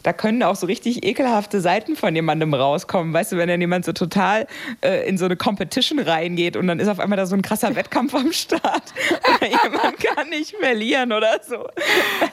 da 0.03 0.13
können 0.13 0.43
auch 0.43 0.57
so 0.57 0.67
richtig 0.67 1.05
ekelhafte 1.05 1.61
Seiten 1.61 1.97
von 1.97 2.15
jemandem 2.15 2.55
rauskommen. 2.55 3.13
Weißt 3.13 3.33
du, 3.33 3.37
wenn 3.37 3.49
dann 3.49 3.61
jemand 3.61 3.85
so 3.85 3.93
total 3.93 4.47
äh, 4.81 5.09
in 5.09 5.19
so 5.19 5.27
eine 5.27 5.37
Competition 5.37 5.99
reingeht 5.99 6.57
und 6.57 6.67
dann 6.67 6.81
ist 6.81 6.89
auf 6.89 7.01
einmal 7.01 7.17
da 7.17 7.27
so 7.27 7.35
ein 7.35 7.43
krasser 7.43 7.75
Wettkampf 7.77 8.15
am 8.15 8.33
Start 8.33 8.95
oder 9.37 9.47
jemand 9.47 9.99
kann 9.99 10.29
nicht 10.31 10.57
verlieren 10.57 11.13
oder 11.13 11.41
so. 11.47 11.67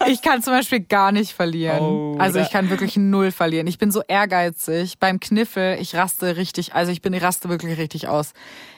Ich 0.07 0.21
kann 0.21 0.41
zum 0.41 0.53
Beispiel 0.53 0.79
gar 0.81 1.11
nicht 1.11 1.33
verlieren. 1.33 1.81
Oh, 1.81 2.15
also 2.19 2.39
ich 2.39 2.49
kann 2.49 2.69
wirklich 2.69 2.97
null 2.97 3.31
verlieren. 3.31 3.67
Ich 3.67 3.77
bin 3.77 3.91
so 3.91 4.01
ehrgeizig. 4.07 4.99
Beim 4.99 5.19
Kniffel, 5.19 5.77
ich 5.79 5.95
raste 5.95 6.37
richtig, 6.37 6.73
also 6.73 6.91
ich 6.91 7.01
bin, 7.01 7.13
ich 7.13 7.23
raste 7.23 7.49
wirklich 7.49 7.77
richtig 7.77 8.07
aus. 8.07 8.33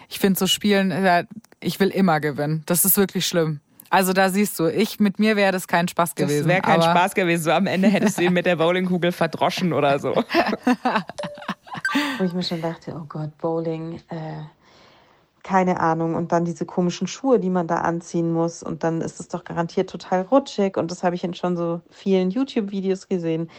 Ich 0.10 0.20
finde 0.20 0.40
so 0.40 0.48
Spielen, 0.48 0.92
äh, 0.92 1.26
ich 1.60 1.80
will 1.80 1.90
immer 1.90 2.20
gewinnen. 2.20 2.64
Das 2.66 2.86
ist 2.86 2.98
wirklich 2.98 3.28
schlimm. 3.28 3.60
Also 3.90 4.14
da 4.14 4.30
siehst 4.30 4.60
du, 4.60 4.68
ich 4.68 5.00
mit 5.00 5.20
mir 5.20 5.36
wäre 5.36 5.52
das 5.52 5.68
kein 5.68 5.88
Spaß 5.88 6.14
Das 6.16 6.28
gewesen. 6.28 6.48
wäre 6.48 6.62
kein 6.62 6.82
aber 6.82 6.92
Spaß 6.92 7.16
gewesen. 7.16 7.44
So 7.44 7.52
am 7.52 7.66
Ende 7.68 7.88
hättest 7.88 8.18
du 8.18 8.24
ihn 8.24 8.34
mit 8.34 8.46
der 8.46 8.56
Bowlingkugel 8.56 9.12
verdroschen 9.12 9.74
oder 9.74 10.00
so. 10.00 10.14
Wo 12.18 12.24
ich 12.24 12.34
mir 12.34 12.44
schon 12.44 12.62
dachte, 12.62 12.94
oh 12.96 13.06
Gott, 13.10 13.36
Bowling, 13.40 13.96
äh, 14.10 14.44
keine 15.44 15.80
Ahnung. 15.80 16.14
Und 16.16 16.32
dann 16.32 16.46
diese 16.46 16.66
komischen 16.66 17.08
Schuhe, 17.08 17.40
die 17.40 17.50
man 17.50 17.66
da 17.68 17.78
anziehen 17.78 18.32
muss. 18.32 18.62
Und 18.62 18.84
dann 18.84 19.02
ist 19.02 19.20
es 19.20 19.28
doch 19.28 19.44
garantiert 19.44 19.90
total 19.90 20.22
rutschig. 20.22 20.78
Und 20.78 20.92
das 20.92 21.04
habe 21.04 21.16
ich 21.16 21.24
in 21.24 21.34
schon 21.34 21.58
so 21.58 21.82
vielen 21.90 22.30
YouTube-Videos 22.30 23.08
gesehen. 23.08 23.50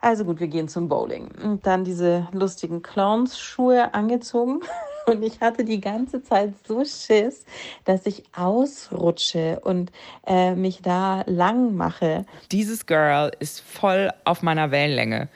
Also 0.00 0.24
gut, 0.24 0.38
wir 0.40 0.48
gehen 0.48 0.68
zum 0.68 0.88
Bowling. 0.88 1.28
Und 1.42 1.66
dann 1.66 1.84
diese 1.84 2.28
lustigen 2.32 2.82
Clowns-Schuhe 2.82 3.94
angezogen. 3.94 4.60
Und 5.08 5.22
ich 5.22 5.40
hatte 5.40 5.64
die 5.64 5.80
ganze 5.80 6.22
Zeit 6.22 6.52
so 6.66 6.84
Schiss, 6.84 7.44
dass 7.84 8.06
ich 8.06 8.22
ausrutsche 8.36 9.60
und 9.64 9.90
äh, 10.26 10.54
mich 10.54 10.80
da 10.82 11.24
lang 11.26 11.74
mache. 11.74 12.26
Dieses 12.52 12.86
Girl 12.86 13.32
ist 13.38 13.60
voll 13.60 14.10
auf 14.24 14.42
meiner 14.42 14.70
Wellenlänge. 14.70 15.28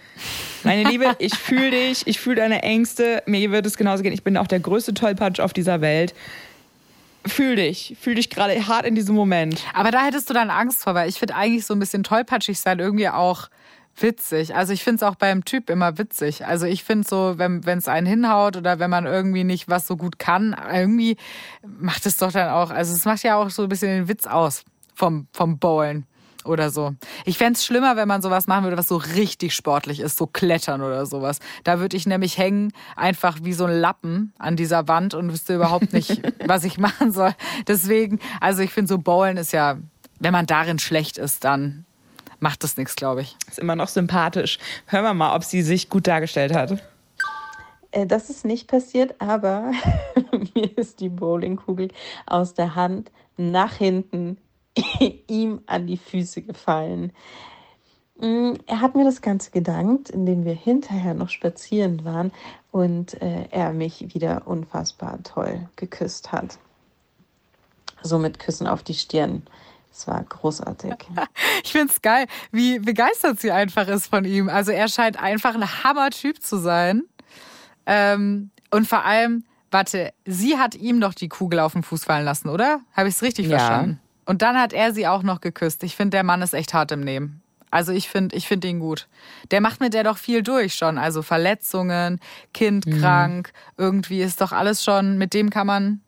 Meine 0.63 0.89
Liebe, 0.89 1.15
ich 1.19 1.35
fühle 1.35 1.71
dich, 1.71 2.07
ich 2.07 2.21
fühle 2.21 2.37
deine 2.37 2.63
Ängste. 2.63 3.23
Mir 3.27 3.51
wird 3.51 3.67
es 3.67 3.77
genauso 3.77 4.03
gehen. 4.03 4.13
Ich 4.13 4.23
bin 4.23 4.37
auch 4.37 4.47
der 4.47 4.61
größte 4.61 4.95
Tollpatsch 4.95 5.41
auf 5.41 5.53
dieser 5.53 5.81
Welt. 5.81 6.15
Fühl 7.25 7.57
dich, 7.57 7.97
fühl 8.01 8.17
dich 8.17 8.31
gerade 8.31 8.67
hart 8.67 8.85
in 8.85 8.95
diesem 8.95 9.15
Moment. 9.15 9.63
Aber 9.75 9.91
da 9.93 10.05
hättest 10.05 10.29
du 10.29 10.35
dann 10.35 10.51
Angst 10.51 10.83
vor, 10.83 10.95
weil 10.95 11.09
ich 11.09 11.19
finde 11.19 11.37
eigentlich 11.37 11.65
so 11.65 11.73
ein 11.73 11.79
bisschen 11.79 12.03
tollpatschig 12.03 12.59
sein 12.59 12.81
irgendwie 12.81 13.09
auch 13.09 13.49
witzig. 13.97 14.55
Also 14.55 14.73
ich 14.73 14.83
finde 14.83 15.05
es 15.05 15.11
auch 15.11 15.17
beim 15.17 15.45
Typ 15.45 15.71
immer 15.71 15.99
witzig. 15.99 16.47
Also 16.47 16.67
ich 16.67 16.85
finde 16.85 17.09
so, 17.09 17.35
wenn 17.37 17.63
es 17.67 17.89
einen 17.89 18.07
hinhaut 18.07 18.57
oder 18.57 18.79
wenn 18.79 18.91
man 18.91 19.07
irgendwie 19.07 19.45
nicht 19.45 19.69
was 19.69 19.87
so 19.87 19.97
gut 19.97 20.19
kann, 20.19 20.57
irgendwie 20.73 21.17
macht 21.67 22.07
es 22.07 22.17
doch 22.17 22.33
dann 22.33 22.49
auch, 22.49 22.71
also 22.71 22.95
es 22.95 23.05
macht 23.05 23.23
ja 23.23 23.37
auch 23.37 23.51
so 23.51 23.65
ein 23.65 23.69
bisschen 23.69 23.89
den 23.89 24.09
Witz 24.09 24.27
aus 24.27 24.65
vom, 24.95 25.27
vom 25.33 25.59
Bowlen 25.59 26.07
oder 26.45 26.71
so. 26.71 26.95
Ich 27.25 27.39
fände 27.39 27.57
es 27.57 27.65
schlimmer, 27.65 27.97
wenn 27.97 28.09
man 28.09 28.23
sowas 28.23 28.47
machen 28.47 28.65
würde, 28.65 28.77
was 28.77 28.89
so 28.89 28.97
richtig 28.97 29.55
sportlich 29.55 30.01
ist, 30.01 30.17
so 30.17 30.27
Klettern 30.27 30.83
oder 30.83 31.07
sowas. 31.07 31.39
Da 31.65 31.79
würde 31.79 31.97
ich 31.97 32.07
nämlich 32.07 32.39
hängen, 32.39 32.73
einfach 32.97 33.39
wie 33.43 33.53
so 33.53 33.65
ein 33.65 33.79
Lappen 33.79 34.33
an 34.39 34.57
dieser 34.57 34.89
Wand 34.89 35.15
und 35.15 35.33
wüsste 35.33 35.55
überhaupt 35.55 35.93
nicht, 35.93 36.21
was 36.47 36.65
ich 36.65 36.79
machen 36.79 37.13
soll. 37.13 37.35
Deswegen, 37.67 38.19
also 38.41 38.63
ich 38.63 38.71
finde 38.71 38.89
so 38.89 38.99
Bowlen 38.99 39.37
ist 39.37 39.53
ja, 39.53 39.79
wenn 40.19 40.33
man 40.33 40.47
darin 40.47 40.79
schlecht 40.79 41.19
ist, 41.19 41.45
dann 41.45 41.85
macht 42.43 42.65
das 42.65 42.77
nichts, 42.77 42.97
glaube 42.97 43.23
ich. 43.23 43.37
Ist 43.49 43.59
immer 43.59 43.77
noch 43.77 43.89
sympathisch. 43.89 44.59
Hören 44.87 45.05
wir 45.05 45.15
mal, 45.15 45.35
ob 45.35 45.45
sie 45.45 45.63
sich 45.63 45.89
gut 45.89 46.07
dargestellt 46.07 46.53
hat. 46.53 46.83
Äh, 47.93 48.07
Das 48.07 48.29
ist 48.31 48.45
nicht 48.45 48.69
passiert, 48.69 49.15
aber 49.21 49.73
mir 50.55 50.77
ist 50.77 51.01
die 51.01 51.09
Bowlingkugel 51.09 51.89
aus 52.27 52.55
der 52.55 52.75
Hand 52.75 53.11
nach 53.37 53.75
hinten 53.75 54.39
ihm 55.29 55.61
an 55.67 55.87
die 55.87 55.97
Füße 55.97 56.43
gefallen. 56.43 57.13
Mm, 58.19 58.55
Er 58.67 58.81
hat 58.81 58.95
mir 58.95 59.05
das 59.05 59.21
Ganze 59.23 59.51
gedankt, 59.51 60.11
indem 60.11 60.45
wir 60.45 60.55
hinterher 60.55 61.15
noch 61.15 61.29
spazieren 61.29 62.05
waren 62.05 62.33
und 62.71 63.21
äh, 63.23 63.47
er 63.51 63.73
mich 63.73 64.15
wieder 64.15 64.47
unfassbar 64.47 65.23
toll 65.23 65.69
geküsst 65.77 66.33
hat. 66.33 66.59
So 68.03 68.19
mit 68.19 68.39
Küssen 68.41 68.67
auf 68.67 68.83
die 68.83 68.95
Stirn. 68.95 69.43
Es 69.93 70.07
war 70.09 70.23
großartig. 70.25 70.95
Ich 71.65 71.73
finde 71.73 71.93
es 71.93 72.03
geil, 72.03 72.27
wie 72.51 72.79
begeistert 72.81 73.39
sie 73.41 73.53
einfach 73.53 73.87
ist 73.89 74.07
von 74.09 74.25
ihm. 74.25 74.49
Also 74.49 74.73
er 74.73 74.89
scheint 74.89 75.23
einfach 75.23 75.55
ein 75.55 75.85
Hammer-Typ 75.85 76.43
zu 76.43 76.57
sein. 76.59 77.03
Ähm, 77.87 78.51
und 78.71 78.87
vor 78.89 79.05
allem, 79.05 79.45
warte, 79.71 80.13
sie 80.27 80.59
hat 80.59 80.75
ihm 80.75 81.01
doch 81.01 81.15
die 81.15 81.29
Kugel 81.29 81.61
auf 81.61 81.73
den 81.75 81.83
Fuß 81.83 82.05
fallen 82.05 82.25
lassen, 82.25 82.49
oder? 82.49 82.81
Habe 82.97 83.09
ich 83.09 83.15
es 83.17 83.23
richtig 83.23 83.47
Ja. 83.47 83.59
verstanden? 83.59 84.01
Und 84.25 84.43
dann 84.43 84.59
hat 84.59 84.73
er 84.73 84.93
sie 84.95 85.07
auch 85.07 85.23
noch 85.23 85.41
geküsst. 85.41 85.83
Ich 85.83 85.97
finde, 85.97 86.11
der 86.17 86.23
Mann 86.25 86.43
ist 86.43 86.55
echt 86.55 86.75
hart 86.75 86.93
im 86.93 87.01
Nehmen. 87.01 87.43
Also 87.71 87.93
ich 87.93 88.09
finde 88.09 88.37
ich 88.37 88.47
find 88.47 88.65
ihn 88.65 88.81
gut. 88.81 89.09
Der 89.51 89.61
macht 89.61 89.81
mit 89.81 89.95
der 89.95 90.05
doch 90.05 90.19
viel 90.19 90.43
durch 90.43 90.75
schon. 90.75 90.99
Also 90.99 91.23
Verletzungen, 91.23 92.21
Kind 92.53 92.85
krank, 93.01 93.53
irgendwie 93.79 94.21
ist 94.21 94.41
doch 94.43 94.53
alles 94.53 94.85
schon, 94.85 95.17
mit 95.17 95.33
dem 95.33 95.49
kann 95.51 95.67
man 95.67 96.01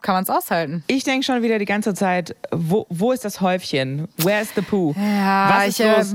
kann 0.00 0.14
man 0.14 0.22
es 0.24 0.30
aushalten. 0.30 0.84
Ich 0.86 1.04
denke 1.04 1.24
schon 1.26 1.42
wieder 1.42 1.58
die 1.58 1.64
ganze 1.64 1.92
Zeit, 1.94 2.36
wo, 2.52 2.86
wo 2.88 3.12
ist 3.12 3.24
das 3.24 3.40
Häufchen? 3.40 4.06
Where 4.18 4.40
is 4.40 4.50
the 4.54 4.62
poo? 4.62 4.94
Ja, 4.96 5.50
Was 5.56 5.68
ist 5.68 5.80
ich, 5.80 5.86
äh, 5.86 5.96
los? 5.96 6.14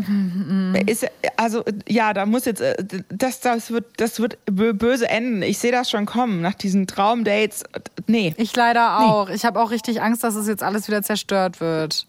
Ist, 0.88 1.06
also 1.38 1.64
ja, 1.88 2.14
da 2.14 2.26
muss 2.26 2.46
jetzt, 2.46 2.62
äh, 2.62 2.76
das, 3.10 3.42
das, 3.42 3.72
wird, 3.72 3.86
das 3.98 4.20
wird 4.20 4.38
bö- 4.50 4.74
böse 4.74 5.10
enden. 5.10 5.42
Ich 5.44 5.60
sehe 5.60 5.72
das 5.72 5.90
schon 5.90 6.06
kommen 6.06 6.42
nach 6.42 6.54
diesen 6.54 6.88
Traumdates. 6.88 7.64
Nee, 8.08 8.34
Ich 8.38 8.56
leider 8.56 9.00
auch. 9.00 9.30
Ich 9.30 9.44
habe 9.46 9.62
auch 9.62 9.72
richtig 9.72 10.02
Angst, 10.02 10.24
dass 10.24 10.36
es 10.36 10.48
jetzt 10.48 10.64
alles 10.64 10.88
wieder 10.88 11.02
zerstört 11.04 11.60
wird. 11.60 12.06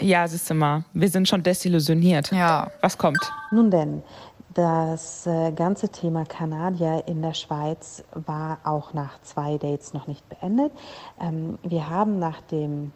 ja, 0.00 0.26
siehst 0.28 0.48
du 0.50 0.54
mal, 0.54 0.84
wir 0.92 1.08
sind 1.08 1.28
schon 1.28 1.42
desillusioniert. 1.42 2.30
Ja. 2.30 2.70
Was 2.80 2.96
kommt? 2.96 3.18
Nun 3.50 3.70
denn, 3.70 4.02
das 4.58 5.24
äh, 5.28 5.52
ganze 5.52 5.88
Thema 5.88 6.24
Kanadier 6.24 7.04
in 7.06 7.22
der 7.22 7.34
Schweiz 7.34 8.02
war 8.12 8.58
auch 8.64 8.92
nach 8.92 9.22
zwei 9.22 9.56
Dates 9.56 9.94
noch 9.94 10.08
nicht 10.08 10.28
beendet. 10.28 10.72
Ähm, 11.20 11.60
wir 11.62 11.88
haben 11.88 12.18
nach 12.18 12.40
dem 12.40 12.90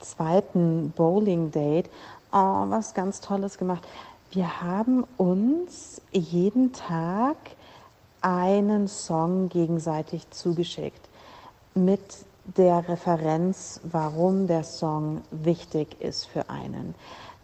zweiten 0.00 0.90
Bowling-Date 0.96 1.90
oh, 2.32 2.64
was 2.70 2.94
ganz 2.94 3.20
Tolles 3.20 3.58
gemacht. 3.58 3.86
Wir 4.30 4.62
haben 4.62 5.04
uns 5.18 6.00
jeden 6.12 6.72
Tag 6.72 7.36
einen 8.22 8.88
Song 8.88 9.50
gegenseitig 9.50 10.30
zugeschickt 10.30 11.10
mit 11.74 12.00
der 12.56 12.88
Referenz, 12.88 13.80
warum 13.84 14.46
der 14.46 14.64
Song 14.64 15.20
wichtig 15.30 16.00
ist 16.00 16.24
für 16.24 16.48
einen. 16.48 16.94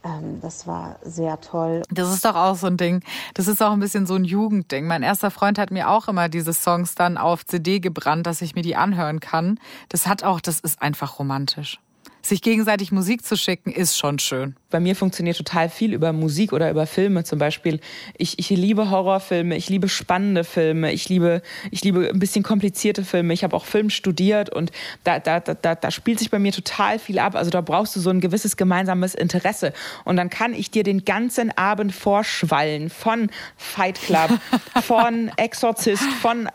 Ähm, 0.04 0.40
das 0.40 0.66
war 0.66 0.96
sehr 1.02 1.40
toll. 1.40 1.82
Das 1.90 2.12
ist 2.12 2.24
doch 2.24 2.36
auch 2.36 2.54
so 2.54 2.66
ein 2.66 2.76
Ding. 2.76 3.02
Das 3.34 3.48
ist 3.48 3.62
auch 3.62 3.72
ein 3.72 3.80
bisschen 3.80 4.06
so 4.06 4.14
ein 4.14 4.24
Jugendding. 4.24 4.86
Mein 4.86 5.02
erster 5.02 5.30
Freund 5.30 5.58
hat 5.58 5.70
mir 5.70 5.90
auch 5.90 6.08
immer 6.08 6.28
diese 6.28 6.52
Songs 6.52 6.94
dann 6.94 7.16
auf 7.18 7.44
CD 7.44 7.80
gebrannt, 7.80 8.26
dass 8.26 8.42
ich 8.42 8.54
mir 8.54 8.62
die 8.62 8.76
anhören 8.76 9.20
kann. 9.20 9.58
Das 9.88 10.06
hat 10.06 10.22
auch, 10.22 10.40
das 10.40 10.60
ist 10.60 10.80
einfach 10.80 11.18
romantisch. 11.18 11.80
Sich 12.28 12.42
gegenseitig 12.42 12.92
Musik 12.92 13.24
zu 13.24 13.36
schicken, 13.36 13.72
ist 13.72 13.98
schon 13.98 14.18
schön. 14.18 14.56
Bei 14.70 14.80
mir 14.80 14.94
funktioniert 14.94 15.36
total 15.36 15.68
viel 15.68 15.94
über 15.94 16.12
Musik 16.12 16.52
oder 16.52 16.70
über 16.70 16.86
Filme 16.86 17.24
zum 17.24 17.38
Beispiel. 17.38 17.80
Ich, 18.16 18.38
ich 18.38 18.50
liebe 18.50 18.90
Horrorfilme, 18.90 19.56
ich 19.56 19.68
liebe 19.68 19.88
spannende 19.88 20.44
Filme, 20.44 20.92
ich 20.92 21.08
liebe, 21.08 21.42
ich 21.70 21.82
liebe 21.82 22.08
ein 22.08 22.18
bisschen 22.18 22.42
komplizierte 22.42 23.04
Filme. 23.04 23.32
Ich 23.32 23.44
habe 23.44 23.56
auch 23.56 23.64
Film 23.64 23.88
studiert 23.90 24.50
und 24.50 24.70
da, 25.04 25.18
da, 25.18 25.40
da, 25.40 25.74
da 25.74 25.90
spielt 25.90 26.18
sich 26.18 26.30
bei 26.30 26.38
mir 26.38 26.52
total 26.52 26.98
viel 26.98 27.18
ab. 27.18 27.34
Also 27.34 27.50
da 27.50 27.60
brauchst 27.60 27.96
du 27.96 28.00
so 28.00 28.10
ein 28.10 28.20
gewisses 28.20 28.56
gemeinsames 28.56 29.14
Interesse. 29.14 29.72
Und 30.04 30.16
dann 30.16 30.28
kann 30.28 30.52
ich 30.54 30.70
dir 30.70 30.82
den 30.82 31.04
ganzen 31.04 31.56
Abend 31.56 31.94
vorschwallen 31.94 32.90
von 32.90 33.30
Fight 33.56 34.00
Club, 34.00 34.30
von 34.82 35.30
Exorzist, 35.36 36.04
von 36.20 36.48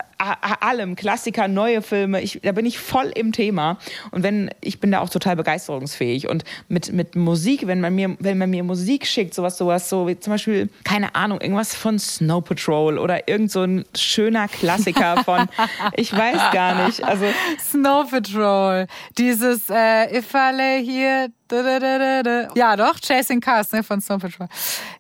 allem, 0.62 0.96
Klassiker, 0.96 1.48
neue 1.48 1.82
Filme, 1.82 2.22
ich, 2.22 2.40
da 2.44 2.52
bin 2.52 2.66
ich 2.66 2.80
voll 2.80 3.12
im 3.16 3.32
Thema. 3.32 3.78
Und 4.12 4.24
wenn, 4.24 4.50
ich 4.62 4.80
bin 4.80 4.92
da 4.92 5.02
auch 5.02 5.10
total 5.10 5.36
begeisterungsfähig. 5.36 6.30
Und 6.30 6.44
mit, 6.68 6.94
mit 6.94 7.16
Musik, 7.16 7.68
wenn 7.68 7.82
man 7.82 7.94
mir, 7.96 8.16
wenn 8.20 8.38
man 8.38 8.50
mir 8.50 8.64
Musik 8.64 9.06
schickt, 9.06 9.34
sowas, 9.34 9.58
sowas, 9.58 9.90
so 9.90 10.08
wie 10.08 10.20
zum 10.20 10.34
Beispiel, 10.34 10.70
keine 10.84 11.16
Ahnung, 11.16 11.42
irgendwas 11.42 11.76
von 11.76 12.00
Snow 12.00 12.44
Patrol 12.44 12.98
oder 12.98 13.28
irgend 13.28 13.52
so 13.52 13.64
ein 13.64 13.86
schöner 13.96 14.48
Klassiker 14.48 15.24
von, 15.24 15.48
ich 15.96 16.12
weiß 16.12 16.52
gar 16.52 16.86
nicht. 16.86 17.04
Also 17.04 17.26
Snow 17.60 18.10
Patrol, 18.10 18.88
dieses 19.18 19.70
äh, 19.70 20.18
If 20.18 20.34
I 20.34 20.56
lay 20.56 20.86
here 20.86 21.30
ja, 22.56 22.76
doch, 22.76 23.00
Chasing 23.00 23.40
Cars 23.40 23.72
ne, 23.72 23.84
von 23.84 24.02
Snow 24.02 24.20
Patrol. 24.20 24.48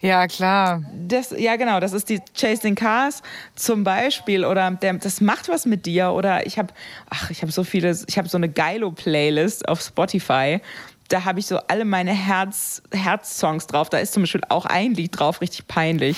Ja, 0.02 0.28
klar. 0.28 0.84
Das, 0.94 1.32
ja, 1.38 1.56
genau, 1.56 1.80
das 1.80 1.94
ist 1.94 2.10
die 2.10 2.22
Chasing 2.36 2.76
Cars 2.76 3.22
zum 3.56 3.84
Beispiel. 3.84 4.46
Oder 4.46 4.72
der, 4.72 4.94
das 4.94 5.22
macht 5.22 5.50
was 5.50 5.66
mit 5.66 5.86
dir. 5.86 6.12
Oder 6.12 6.46
ich 6.46 6.58
habe, 6.58 6.74
ach, 7.10 7.30
ich 7.30 7.42
habe 7.42 7.52
so 7.52 7.64
viele, 7.64 7.98
ich 8.08 8.18
habe 8.18 8.30
so 8.30 8.38
eine 8.38 8.50
Geilo-Playlist 8.50 9.68
auf 9.68 9.82
Spotify. 9.82 10.62
Da 11.10 11.26
habe 11.26 11.40
ich 11.40 11.48
so 11.48 11.58
alle 11.68 11.86
meine 11.86 12.12
Herz, 12.12 12.82
Herz-Songs 12.94 13.68
drauf. 13.68 13.90
Da 13.90 13.98
ist 13.98 14.14
zum 14.14 14.24
Beispiel 14.24 14.42
auch 14.50 14.66
ein 14.66 14.94
Lied 14.94 15.20
drauf, 15.20 15.42
richtig 15.42 15.68
peinlich. 15.68 16.18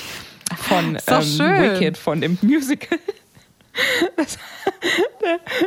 Von 0.69 0.97
ähm, 1.07 1.39
Wicked, 1.39 1.97
von 1.97 2.21
dem 2.21 2.37
Musical. 2.41 2.99
Das, 4.15 4.37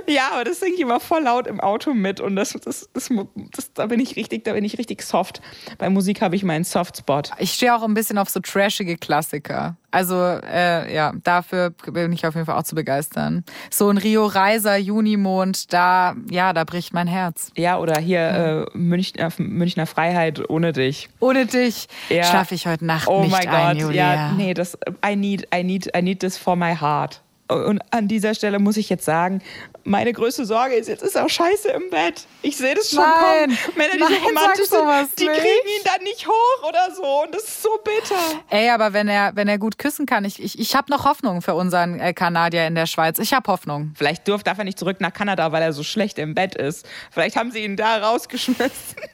ja, 0.07 0.31
aber 0.33 0.45
das 0.45 0.61
singe 0.61 0.75
ich 0.75 0.81
immer 0.81 1.01
voll 1.01 1.23
laut 1.23 1.47
im 1.47 1.61
Auto 1.61 1.95
mit 1.95 2.21
und 2.21 2.37
das, 2.37 2.53
das, 2.53 2.89
das, 2.93 3.11
das, 3.53 3.73
da 3.73 3.87
bin 3.87 4.01
ich 4.01 4.17
richtig, 4.17 4.45
da 4.45 4.53
bin 4.53 4.65
ich 4.65 4.79
richtig 4.79 5.03
soft. 5.03 5.41
Bei 5.79 5.89
Musik 5.91 6.21
habe 6.21 6.37
ich 6.37 6.45
meinen 6.45 6.65
Softspot. 6.65 7.31
Ich 7.39 7.53
stehe 7.53 7.75
auch 7.75 7.83
ein 7.83 7.95
bisschen 7.95 8.19
auf 8.19 8.29
so 8.29 8.41
trashige 8.41 8.97
Klassiker. 8.97 9.77
Also 9.91 10.17
äh, 10.17 10.95
ja, 10.95 11.13
dafür 11.25 11.71
bin 11.71 12.13
ich 12.13 12.27
auf 12.27 12.35
jeden 12.35 12.47
Fall 12.47 12.59
auch 12.59 12.63
zu 12.63 12.75
begeistern. 12.75 13.45
So 13.71 13.89
ein 13.89 13.97
Rio 13.97 14.27
Reiser 14.27 14.77
Junimond, 14.77 15.73
da 15.73 16.15
ja, 16.31 16.53
da 16.53 16.65
bricht 16.65 16.93
mein 16.93 17.07
Herz. 17.07 17.51
Ja, 17.57 17.79
oder 17.79 17.99
hier 17.99 18.21
ja. 18.21 18.63
äh, 18.63 18.67
Münchner, 18.75 19.31
Münchner 19.39 19.87
Freiheit 19.87 20.51
ohne 20.51 20.73
dich. 20.73 21.09
Ohne 21.21 21.47
dich 21.47 21.89
ja. 22.11 22.25
schlafe 22.25 22.55
ich 22.55 22.67
heute 22.67 22.85
Nacht 22.85 23.09
oh 23.09 23.23
nicht 23.23 23.35
ein, 23.35 23.49
Oh 23.49 23.51
mein 23.51 23.79
Gott, 23.79 23.95
ja, 23.95 24.33
nee, 24.33 24.53
das 24.53 24.77
I 25.05 25.17
need 25.17 25.49
I 25.55 25.65
need 25.65 25.91
I 25.97 26.03
need 26.03 26.21
this 26.21 26.37
for 26.37 26.55
my 26.55 26.75
heart. 26.75 27.23
Und 27.49 27.81
an 27.91 28.09
dieser 28.09 28.35
Stelle 28.35 28.59
muss 28.59 28.77
ich 28.77 28.91
jetzt 28.91 29.07
sagen, 29.07 29.41
meine 29.85 30.13
größte 30.13 30.45
Sorge 30.45 30.75
ist, 30.75 30.87
jetzt 30.87 31.03
ist 31.03 31.17
er 31.17 31.27
scheiße 31.27 31.71
im 31.71 31.89
Bett. 31.89 32.27
Ich 32.43 32.59
sehe 32.59 32.75
das 32.75 32.91
schon 32.91 32.99
Nein. 32.99 33.57
kommen. 33.57 33.59
Männer, 33.77 33.93
die 33.95 34.01
Nein, 34.01 34.13
so 34.21 34.29
romantisch 34.29 34.67
sind, 34.67 35.19
die 35.19 35.25
kriegen 35.25 35.41
ihn 35.41 35.85
dann 35.85 36.03
nicht 36.03 36.29
hoch 36.29 36.69
oder 36.69 36.95
so. 36.95 37.23
Und 37.23 37.35
das 37.35 37.45
ist 37.45 37.63
so 37.63 37.71
bitter. 37.83 38.43
Ey, 38.51 38.69
aber 38.69 38.93
wenn 38.93 39.09
er, 39.09 39.35
wenn 39.35 39.49
er 39.49 39.57
gut 39.57 39.79
küssen 39.79 40.05
kann, 40.05 40.27
ich, 40.27 40.43
ich, 40.43 40.59
ich 40.59 40.77
habe 40.77 40.91
noch 40.91 41.07
Hoffnung 41.07 41.41
für 41.41 41.55
unseren 41.55 41.99
äh, 42.01 42.13
Kanadier 42.13 42.67
in 42.67 42.75
der 42.75 42.85
Schweiz. 42.85 43.19
Ich 43.19 43.33
habe 43.33 43.51
Hoffnung. 43.51 43.93
Vielleicht 43.97 44.29
darf 44.29 44.59
er 44.59 44.65
nicht 44.65 44.79
zurück 44.79 45.01
nach 45.01 45.15
Kanada, 45.15 45.51
weil 45.51 45.63
er 45.63 45.73
so 45.73 45.83
schlecht 45.83 46.19
im 46.19 46.35
Bett 46.35 46.55
ist. 46.55 46.87
Vielleicht 47.11 47.37
haben 47.37 47.51
sie 47.51 47.65
ihn 47.65 47.77
da 47.77 47.97
rausgeschmissen. 47.97 48.71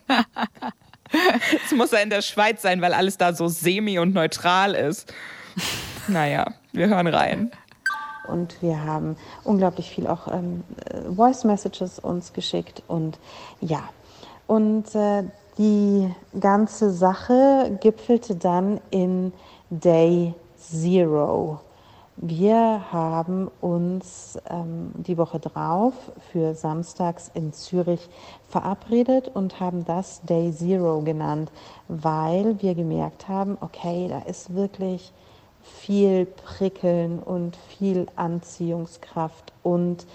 Jetzt 1.53 1.73
muss 1.73 1.93
er 1.93 2.03
in 2.03 2.11
der 2.11 2.23
Schweiz 2.23 2.63
sein, 2.63 2.81
weil 2.81 2.95
alles 2.95 3.17
da 3.17 3.33
so 3.33 3.47
semi 3.47 4.01
und 4.01 4.13
neutral 4.13 4.75
ist. 4.75 5.15
Naja, 6.09 6.53
wir 6.73 6.89
hören 6.89 7.07
rein 7.07 7.53
und 8.29 8.61
wir 8.63 8.85
haben 8.85 9.17
unglaublich 9.45 9.91
viel 9.91 10.07
auch 10.07 10.29
ähm, 10.29 10.65
Voice 11.15 11.45
Messages 11.45 11.99
uns 11.99 12.33
geschickt 12.33 12.83
und 12.89 13.19
ja. 13.61 13.81
Und 14.47 14.95
äh, 14.95 15.25
die 15.57 16.13
ganze 16.39 16.91
Sache 16.91 17.79
gipfelte 17.81 18.35
dann 18.35 18.81
in 18.91 19.33
Day 19.71 20.35
Zero. 20.59 21.61
Wir 22.17 22.93
haben 22.93 23.51
uns 23.61 24.39
ähm, 24.49 24.93
die 24.95 25.19
Woche 25.19 25.41
drauf 25.41 25.95
für 26.31 26.55
samstags 26.55 27.31
in 27.35 27.53
Zürich 27.53 28.09
verabredet 28.49 29.29
und 29.35 29.59
haben 29.59 29.85
das 29.85 30.23
Day 30.23 30.53
Zero 30.53 31.01
genannt, 31.01 31.51
weil 31.89 32.61
wir 32.63 32.75
gemerkt 32.77 33.29
haben, 33.29 33.59
okay, 33.61 34.07
da 34.09 34.21
ist 34.21 34.55
wirklich 34.55 35.13
viel 35.65 36.27
Prickeln 36.27 37.19
und 37.19 37.57
viel 37.57 38.07
Anziehungskraft 38.17 39.53
und 39.63 40.07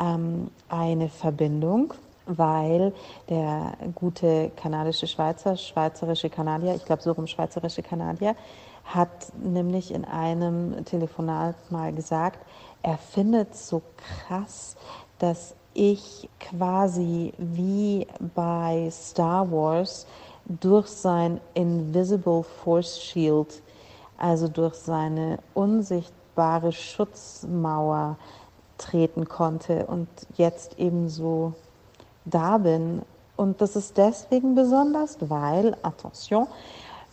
ähm, 0.00 0.50
eine 0.68 1.08
Verbindung, 1.08 1.94
weil 2.26 2.92
der 3.28 3.72
gute 3.94 4.50
kanadische 4.56 5.06
Schweizer, 5.06 5.56
schweizerische 5.56 6.28
Kanadier, 6.28 6.74
ich 6.74 6.84
glaube 6.84 7.02
so 7.02 7.12
rum 7.12 7.26
schweizerische 7.26 7.82
Kanadier, 7.82 8.34
hat 8.84 9.32
nämlich 9.42 9.92
in 9.92 10.04
einem 10.04 10.84
Telefonat 10.84 11.54
mal 11.70 11.92
gesagt, 11.92 12.40
er 12.82 12.98
findet 12.98 13.54
so 13.54 13.82
krass, 13.96 14.76
dass 15.18 15.54
ich 15.74 16.28
quasi 16.40 17.32
wie 17.38 18.06
bei 18.34 18.88
Star 18.90 19.50
Wars 19.50 20.06
durch 20.46 20.88
sein 20.88 21.40
Invisible 21.54 22.42
Force 22.42 23.00
Shield 23.00 23.62
also 24.18 24.48
durch 24.48 24.74
seine 24.74 25.38
unsichtbare 25.54 26.72
Schutzmauer 26.72 28.16
treten 28.76 29.28
konnte 29.28 29.86
und 29.86 30.08
jetzt 30.36 30.78
ebenso 30.78 31.54
da 32.24 32.58
bin. 32.58 33.02
Und 33.36 33.60
das 33.60 33.76
ist 33.76 33.96
deswegen 33.96 34.54
besonders, 34.54 35.16
weil, 35.20 35.76
attention, 35.82 36.46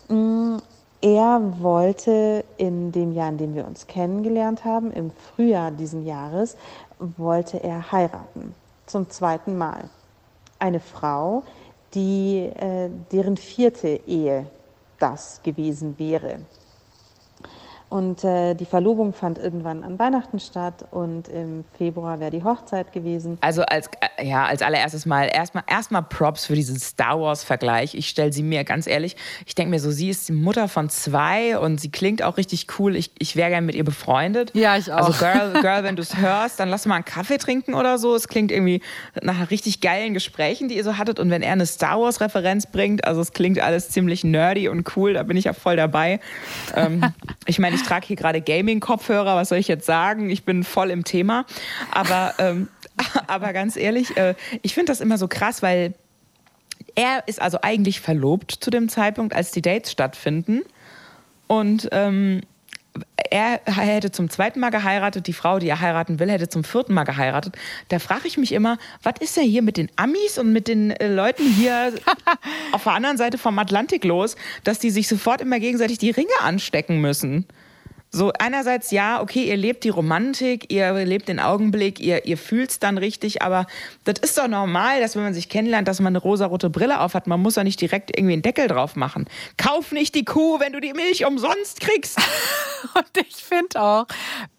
mm, 0.09 0.57
er 1.01 1.41
wollte 1.59 2.43
in 2.57 2.91
dem 2.91 3.11
Jahr, 3.11 3.29
in 3.29 3.37
dem 3.37 3.53
wir 3.53 3.67
uns 3.67 3.85
kennengelernt 3.85 4.65
haben, 4.65 4.91
im 4.91 5.11
Frühjahr 5.11 5.69
diesen 5.71 6.05
Jahres, 6.05 6.57
wollte 6.99 7.63
er 7.63 7.91
heiraten. 7.91 8.55
Zum 8.87 9.09
zweiten 9.09 9.57
Mal. 9.57 9.89
Eine 10.57 10.79
Frau, 10.79 11.43
die, 11.93 12.49
äh, 12.55 12.89
deren 13.11 13.37
vierte 13.37 13.87
Ehe 14.07 14.47
das 14.99 15.41
gewesen 15.43 15.99
wäre. 15.99 16.39
Und 17.95 18.25
äh, 18.25 18.55
die 18.55 18.65
Verlobung 18.65 19.13
fand 19.13 19.37
irgendwann 19.37 19.81
an 19.81 19.97
Weihnachten 19.97 20.41
statt 20.41 20.85
und 20.91 21.29
im 21.29 21.63
Februar 21.77 22.19
wäre 22.19 22.29
die 22.29 22.43
Hochzeit 22.43 22.91
gewesen. 22.91 23.37
Also 23.39 23.61
als, 23.61 23.89
äh, 24.17 24.27
ja, 24.27 24.43
als 24.43 24.61
allererstes 24.61 25.05
mal 25.05 25.29
erstmal 25.31 25.63
erstmal 25.65 26.03
Props 26.03 26.45
für 26.45 26.55
diesen 26.55 26.77
Star 26.77 27.21
Wars-Vergleich. 27.21 27.95
Ich 27.95 28.09
stelle 28.09 28.33
sie 28.33 28.43
mir 28.43 28.65
ganz 28.65 28.85
ehrlich, 28.85 29.15
ich 29.45 29.55
denke 29.55 29.71
mir 29.71 29.79
so, 29.79 29.91
sie 29.91 30.09
ist 30.09 30.27
die 30.27 30.33
Mutter 30.33 30.67
von 30.67 30.89
zwei 30.89 31.57
und 31.57 31.79
sie 31.79 31.89
klingt 31.89 32.21
auch 32.21 32.35
richtig 32.35 32.67
cool. 32.79 32.97
Ich, 32.97 33.11
ich 33.17 33.37
wäre 33.37 33.49
gerne 33.49 33.65
mit 33.65 33.75
ihr 33.75 33.85
befreundet. 33.85 34.51
Ja, 34.53 34.75
ich 34.75 34.91
also 34.91 35.13
auch. 35.13 35.21
Also 35.21 35.53
Girl, 35.53 35.53
Girl 35.61 35.83
wenn 35.85 35.95
du 35.95 36.01
es 36.01 36.17
hörst, 36.17 36.59
dann 36.59 36.67
lass 36.67 36.85
mal 36.85 36.95
einen 36.95 37.05
Kaffee 37.05 37.37
trinken 37.37 37.75
oder 37.75 37.97
so. 37.97 38.13
Es 38.13 38.27
klingt 38.27 38.51
irgendwie 38.51 38.81
nach 39.21 39.49
richtig 39.51 39.79
geilen 39.79 40.13
Gesprächen, 40.13 40.67
die 40.67 40.75
ihr 40.75 40.83
so 40.83 40.97
hattet. 40.97 41.17
Und 41.17 41.29
wenn 41.29 41.41
er 41.41 41.53
eine 41.53 41.65
Star 41.65 42.01
Wars-Referenz 42.01 42.67
bringt, 42.67 43.05
also 43.05 43.21
es 43.21 43.31
klingt 43.31 43.61
alles 43.61 43.89
ziemlich 43.89 44.25
nerdy 44.25 44.67
und 44.67 44.97
cool, 44.97 45.13
da 45.13 45.23
bin 45.23 45.37
ich 45.37 45.45
ja 45.45 45.53
voll 45.53 45.77
dabei. 45.77 46.19
ähm, 46.75 47.01
ich 47.45 47.57
meine, 47.57 47.77
ich 47.77 47.84
trage 47.85 48.07
hier 48.07 48.15
gerade 48.15 48.41
Gaming-Kopfhörer, 48.41 49.35
was 49.35 49.49
soll 49.49 49.57
ich 49.57 49.67
jetzt 49.67 49.85
sagen? 49.85 50.29
Ich 50.29 50.43
bin 50.43 50.63
voll 50.63 50.91
im 50.91 51.03
Thema. 51.03 51.45
Aber, 51.91 52.33
ähm, 52.39 52.67
aber 53.27 53.53
ganz 53.53 53.77
ehrlich, 53.77 54.15
äh, 54.17 54.35
ich 54.61 54.73
finde 54.73 54.91
das 54.91 55.01
immer 55.01 55.17
so 55.17 55.27
krass, 55.27 55.61
weil 55.61 55.93
er 56.95 57.27
ist 57.27 57.41
also 57.41 57.59
eigentlich 57.61 57.99
verlobt 58.01 58.51
zu 58.51 58.69
dem 58.69 58.89
Zeitpunkt, 58.89 59.35
als 59.35 59.51
die 59.51 59.61
Dates 59.61 59.91
stattfinden. 59.91 60.61
Und 61.47 61.89
ähm, 61.91 62.41
er 63.29 63.59
hätte 63.65 64.11
zum 64.11 64.29
zweiten 64.29 64.59
Mal 64.59 64.69
geheiratet, 64.69 65.27
die 65.27 65.33
Frau, 65.33 65.59
die 65.59 65.67
er 65.67 65.81
heiraten 65.81 66.19
will, 66.19 66.29
hätte 66.29 66.47
zum 66.47 66.63
vierten 66.63 66.93
Mal 66.93 67.03
geheiratet. 67.03 67.55
Da 67.89 67.99
frage 67.99 68.27
ich 68.27 68.37
mich 68.37 68.51
immer, 68.51 68.77
was 69.03 69.15
ist 69.19 69.35
denn 69.35 69.43
hier 69.43 69.61
mit 69.61 69.77
den 69.77 69.89
Amis 69.95 70.37
und 70.37 70.53
mit 70.53 70.67
den 70.67 70.91
äh, 70.91 71.07
Leuten 71.07 71.43
hier 71.43 71.93
auf 72.71 72.83
der 72.83 72.93
anderen 72.93 73.17
Seite 73.17 73.37
vom 73.37 73.59
Atlantik 73.59 74.03
los, 74.05 74.35
dass 74.63 74.79
die 74.79 74.91
sich 74.91 75.07
sofort 75.07 75.41
immer 75.41 75.59
gegenseitig 75.59 75.97
die 75.97 76.11
Ringe 76.11 76.29
anstecken 76.41 77.01
müssen? 77.01 77.45
So 78.11 78.31
einerseits 78.39 78.91
ja, 78.91 79.21
okay, 79.21 79.43
ihr 79.43 79.57
lebt 79.57 79.83
die 79.83 79.89
Romantik, 79.89 80.71
ihr 80.71 80.93
lebt 81.05 81.27
den 81.27 81.39
Augenblick, 81.39 81.99
ihr, 81.99 82.25
ihr 82.25 82.37
fühlt 82.37 82.69
es 82.69 82.79
dann 82.79 82.97
richtig, 82.97 83.41
aber 83.41 83.65
das 84.05 84.19
ist 84.19 84.37
doch 84.37 84.47
normal, 84.47 85.01
dass 85.01 85.15
wenn 85.15 85.23
man 85.23 85.33
sich 85.33 85.49
kennenlernt, 85.49 85.87
dass 85.87 85.99
man 85.99 86.11
eine 86.11 86.19
rosarote 86.19 86.69
Brille 86.69 87.01
aufhat. 87.01 87.27
Man 87.27 87.41
muss 87.41 87.55
ja 87.55 87.63
nicht 87.63 87.81
direkt 87.81 88.17
irgendwie 88.17 88.33
einen 88.33 88.41
Deckel 88.41 88.67
drauf 88.67 88.95
machen. 88.95 89.25
Kauf 89.57 89.91
nicht 89.91 90.15
die 90.15 90.23
Kuh, 90.23 90.59
wenn 90.59 90.71
du 90.71 90.79
die 90.79 90.93
Milch 90.93 91.25
umsonst 91.25 91.81
kriegst. 91.81 92.17
Und 92.95 93.27
ich 93.27 93.35
finde 93.35 93.81
auch, 93.81 94.05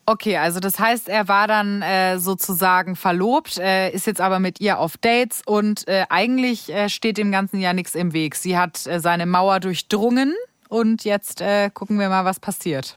Okay, 0.08 0.36
also 0.36 0.60
das 0.60 0.78
heißt, 0.78 1.08
er 1.08 1.26
war 1.26 1.48
dann 1.48 1.82
äh, 1.82 2.20
sozusagen 2.20 2.94
verlobt, 2.94 3.58
äh, 3.58 3.90
ist 3.90 4.06
jetzt 4.06 4.20
aber 4.20 4.38
mit 4.38 4.60
ihr 4.60 4.78
auf 4.78 4.96
Dates 4.96 5.42
und 5.44 5.88
äh, 5.88 6.04
eigentlich 6.08 6.72
äh, 6.72 6.88
steht 6.88 7.18
dem 7.18 7.32
Ganzen 7.32 7.58
ja 7.58 7.72
nichts 7.72 7.96
im 7.96 8.12
Weg. 8.12 8.36
Sie 8.36 8.56
hat 8.56 8.86
äh, 8.86 9.00
seine 9.00 9.26
Mauer 9.26 9.58
durchdrungen 9.58 10.32
und 10.68 11.02
jetzt 11.02 11.40
äh, 11.40 11.70
gucken 11.74 11.98
wir 11.98 12.08
mal, 12.08 12.24
was 12.24 12.38
passiert. 12.38 12.94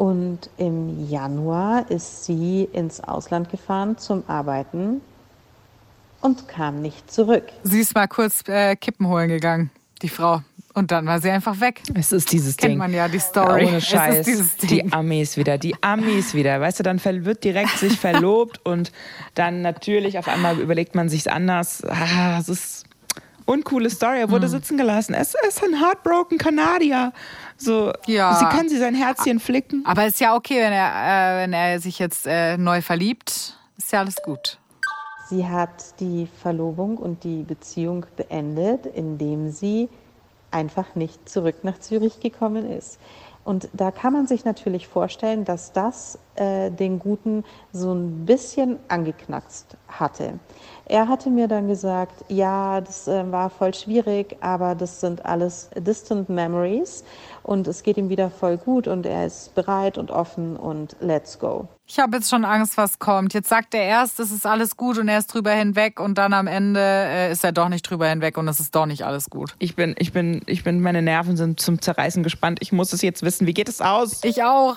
Und 0.00 0.48
im 0.56 1.10
Januar 1.10 1.90
ist 1.90 2.24
sie 2.24 2.66
ins 2.72 3.02
Ausland 3.02 3.50
gefahren 3.50 3.98
zum 3.98 4.24
Arbeiten 4.28 5.02
und 6.22 6.48
kam 6.48 6.80
nicht 6.80 7.12
zurück. 7.12 7.44
Sie 7.64 7.80
ist 7.80 7.94
mal 7.94 8.06
kurz 8.08 8.42
Kippen 8.80 9.08
holen 9.08 9.28
gegangen, 9.28 9.70
die 10.00 10.08
Frau. 10.08 10.40
Und 10.72 10.90
dann 10.90 11.04
war 11.04 11.20
sie 11.20 11.28
einfach 11.28 11.60
weg. 11.60 11.82
Es 11.92 12.12
ist 12.12 12.32
dieses 12.32 12.56
Kennt 12.56 12.70
Ding. 12.70 12.78
man 12.78 12.94
ja 12.94 13.08
die 13.08 13.18
Story. 13.18 13.66
Ohne 13.66 13.82
Scheiß. 13.82 14.20
Es 14.20 14.20
ist 14.20 14.26
dieses 14.26 14.56
Ding. 14.56 14.86
Die 14.86 14.92
Amis 14.94 15.36
wieder, 15.36 15.58
die 15.58 15.74
Amis 15.82 16.32
wieder. 16.32 16.58
Weißt 16.62 16.78
du, 16.78 16.82
dann 16.82 17.04
wird 17.04 17.44
direkt 17.44 17.76
sich 17.76 18.00
verlobt 18.00 18.64
und 18.64 18.92
dann 19.34 19.60
natürlich 19.60 20.18
auf 20.18 20.28
einmal 20.28 20.58
überlegt 20.60 20.94
man 20.94 21.10
sich 21.10 21.30
anders. 21.30 21.84
Ah, 21.84 22.38
es 22.40 22.48
ist 22.48 22.84
uncoole 23.50 23.90
Story. 23.90 24.20
Er 24.20 24.30
wurde 24.30 24.46
Hm. 24.46 24.50
sitzen 24.52 24.76
gelassen. 24.78 25.14
Es 25.14 25.34
ist 25.48 25.62
ein 25.64 25.80
heartbroken 25.80 26.38
Kanadier. 26.38 27.12
So, 27.56 27.92
Ja. 28.06 28.34
sie 28.34 28.44
kann 28.46 28.68
sie 28.68 28.78
sein 28.78 28.94
Herzchen 28.94 29.40
flicken. 29.40 29.82
Aber 29.86 30.06
ist 30.06 30.20
ja 30.20 30.34
okay, 30.34 30.60
wenn 30.60 30.72
er, 30.72 31.38
äh, 31.38 31.42
wenn 31.42 31.52
er 31.52 31.80
sich 31.80 31.98
jetzt 31.98 32.26
äh, 32.26 32.56
neu 32.56 32.80
verliebt. 32.82 33.56
Ist 33.76 33.92
ja 33.92 34.00
alles 34.00 34.16
gut. 34.22 34.58
Sie 35.28 35.46
hat 35.46 36.00
die 36.00 36.28
Verlobung 36.42 36.96
und 36.98 37.22
die 37.24 37.42
Beziehung 37.44 38.04
beendet, 38.16 38.86
indem 38.86 39.50
sie 39.50 39.88
einfach 40.50 40.94
nicht 40.96 41.28
zurück 41.28 41.56
nach 41.62 41.78
Zürich 41.78 42.18
gekommen 42.20 42.68
ist. 42.70 42.98
Und 43.44 43.68
da 43.72 43.90
kann 43.90 44.12
man 44.12 44.26
sich 44.26 44.44
natürlich 44.44 44.86
vorstellen, 44.88 45.44
dass 45.44 45.72
das 45.72 46.18
äh, 46.34 46.70
den 46.70 46.98
Guten 46.98 47.44
so 47.72 47.92
ein 47.94 48.26
bisschen 48.26 48.78
angeknackst 48.88 49.76
hatte. 49.88 50.34
Er 50.90 51.06
hatte 51.06 51.30
mir 51.30 51.46
dann 51.46 51.68
gesagt, 51.68 52.24
ja, 52.26 52.80
das 52.80 53.06
äh, 53.06 53.30
war 53.30 53.48
voll 53.48 53.72
schwierig, 53.72 54.36
aber 54.40 54.74
das 54.74 55.00
sind 55.00 55.24
alles 55.24 55.70
distant 55.76 56.28
memories 56.28 57.04
und 57.44 57.68
es 57.68 57.84
geht 57.84 57.96
ihm 57.96 58.08
wieder 58.08 58.28
voll 58.28 58.56
gut 58.56 58.88
und 58.88 59.06
er 59.06 59.24
ist 59.24 59.54
bereit 59.54 59.98
und 59.98 60.10
offen 60.10 60.56
und 60.56 60.96
let's 60.98 61.38
go. 61.38 61.68
Ich 61.86 62.00
habe 62.00 62.16
jetzt 62.16 62.28
schon 62.28 62.44
Angst, 62.44 62.76
was 62.76 62.98
kommt. 62.98 63.34
Jetzt 63.34 63.48
sagt 63.48 63.72
er 63.72 63.84
erst, 63.84 64.18
es 64.18 64.32
ist 64.32 64.44
alles 64.44 64.76
gut 64.76 64.98
und 64.98 65.06
er 65.06 65.18
ist 65.18 65.32
drüber 65.32 65.52
hinweg 65.52 66.00
und 66.00 66.18
dann 66.18 66.32
am 66.32 66.48
Ende 66.48 66.80
äh, 66.80 67.30
ist 67.30 67.44
er 67.44 67.52
doch 67.52 67.68
nicht 67.68 67.88
drüber 67.88 68.08
hinweg 68.08 68.36
und 68.36 68.48
es 68.48 68.58
ist 68.58 68.74
doch 68.74 68.86
nicht 68.86 69.04
alles 69.04 69.30
gut. 69.30 69.54
Ich 69.60 69.76
bin, 69.76 69.94
ich 69.96 70.12
bin, 70.12 70.42
ich 70.46 70.64
bin, 70.64 70.80
meine 70.80 71.02
Nerven 71.02 71.36
sind 71.36 71.60
zum 71.60 71.80
Zerreißen 71.80 72.24
gespannt. 72.24 72.58
Ich 72.62 72.72
muss 72.72 72.92
es 72.92 73.00
jetzt 73.00 73.22
wissen. 73.22 73.46
Wie 73.46 73.54
geht 73.54 73.68
es 73.68 73.80
aus? 73.80 74.24
Ich 74.24 74.42
auch. 74.42 74.76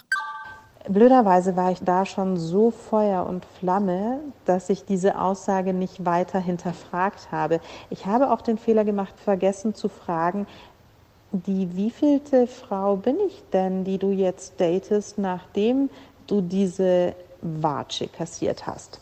Blöderweise 0.90 1.56
war 1.56 1.72
ich 1.72 1.80
da 1.80 2.06
schon 2.06 2.36
so 2.36 2.70
Feuer 2.70 3.26
und 3.26 3.46
Flamme, 3.46 4.20
dass 4.46 4.70
ich 4.70 4.84
diese 4.84 5.20
Aussage 5.20 5.74
nicht 5.74 6.06
weiter 6.06 6.40
hinterfragt 6.40 7.32
habe. 7.32 7.62
Ich 7.90 8.06
habe 8.06 8.32
auch 8.32 8.42
den 8.42 8.58
Fehler 8.58 8.84
gemacht, 8.84 9.14
vergessen 9.18 9.76
zu 9.76 9.88
fragen, 9.88 10.46
die 11.32 11.76
wievielte 11.76 12.48
Frau 12.48 12.98
bin 12.98 13.18
ich 13.26 13.44
denn, 13.54 13.86
die 13.86 13.98
du 13.98 14.12
jetzt 14.12 14.60
datest, 14.60 15.18
nachdem 15.18 15.90
du 16.28 16.42
diese 16.42 17.16
Watsche 17.42 18.08
kassiert 18.08 18.68
hast? 18.68 19.00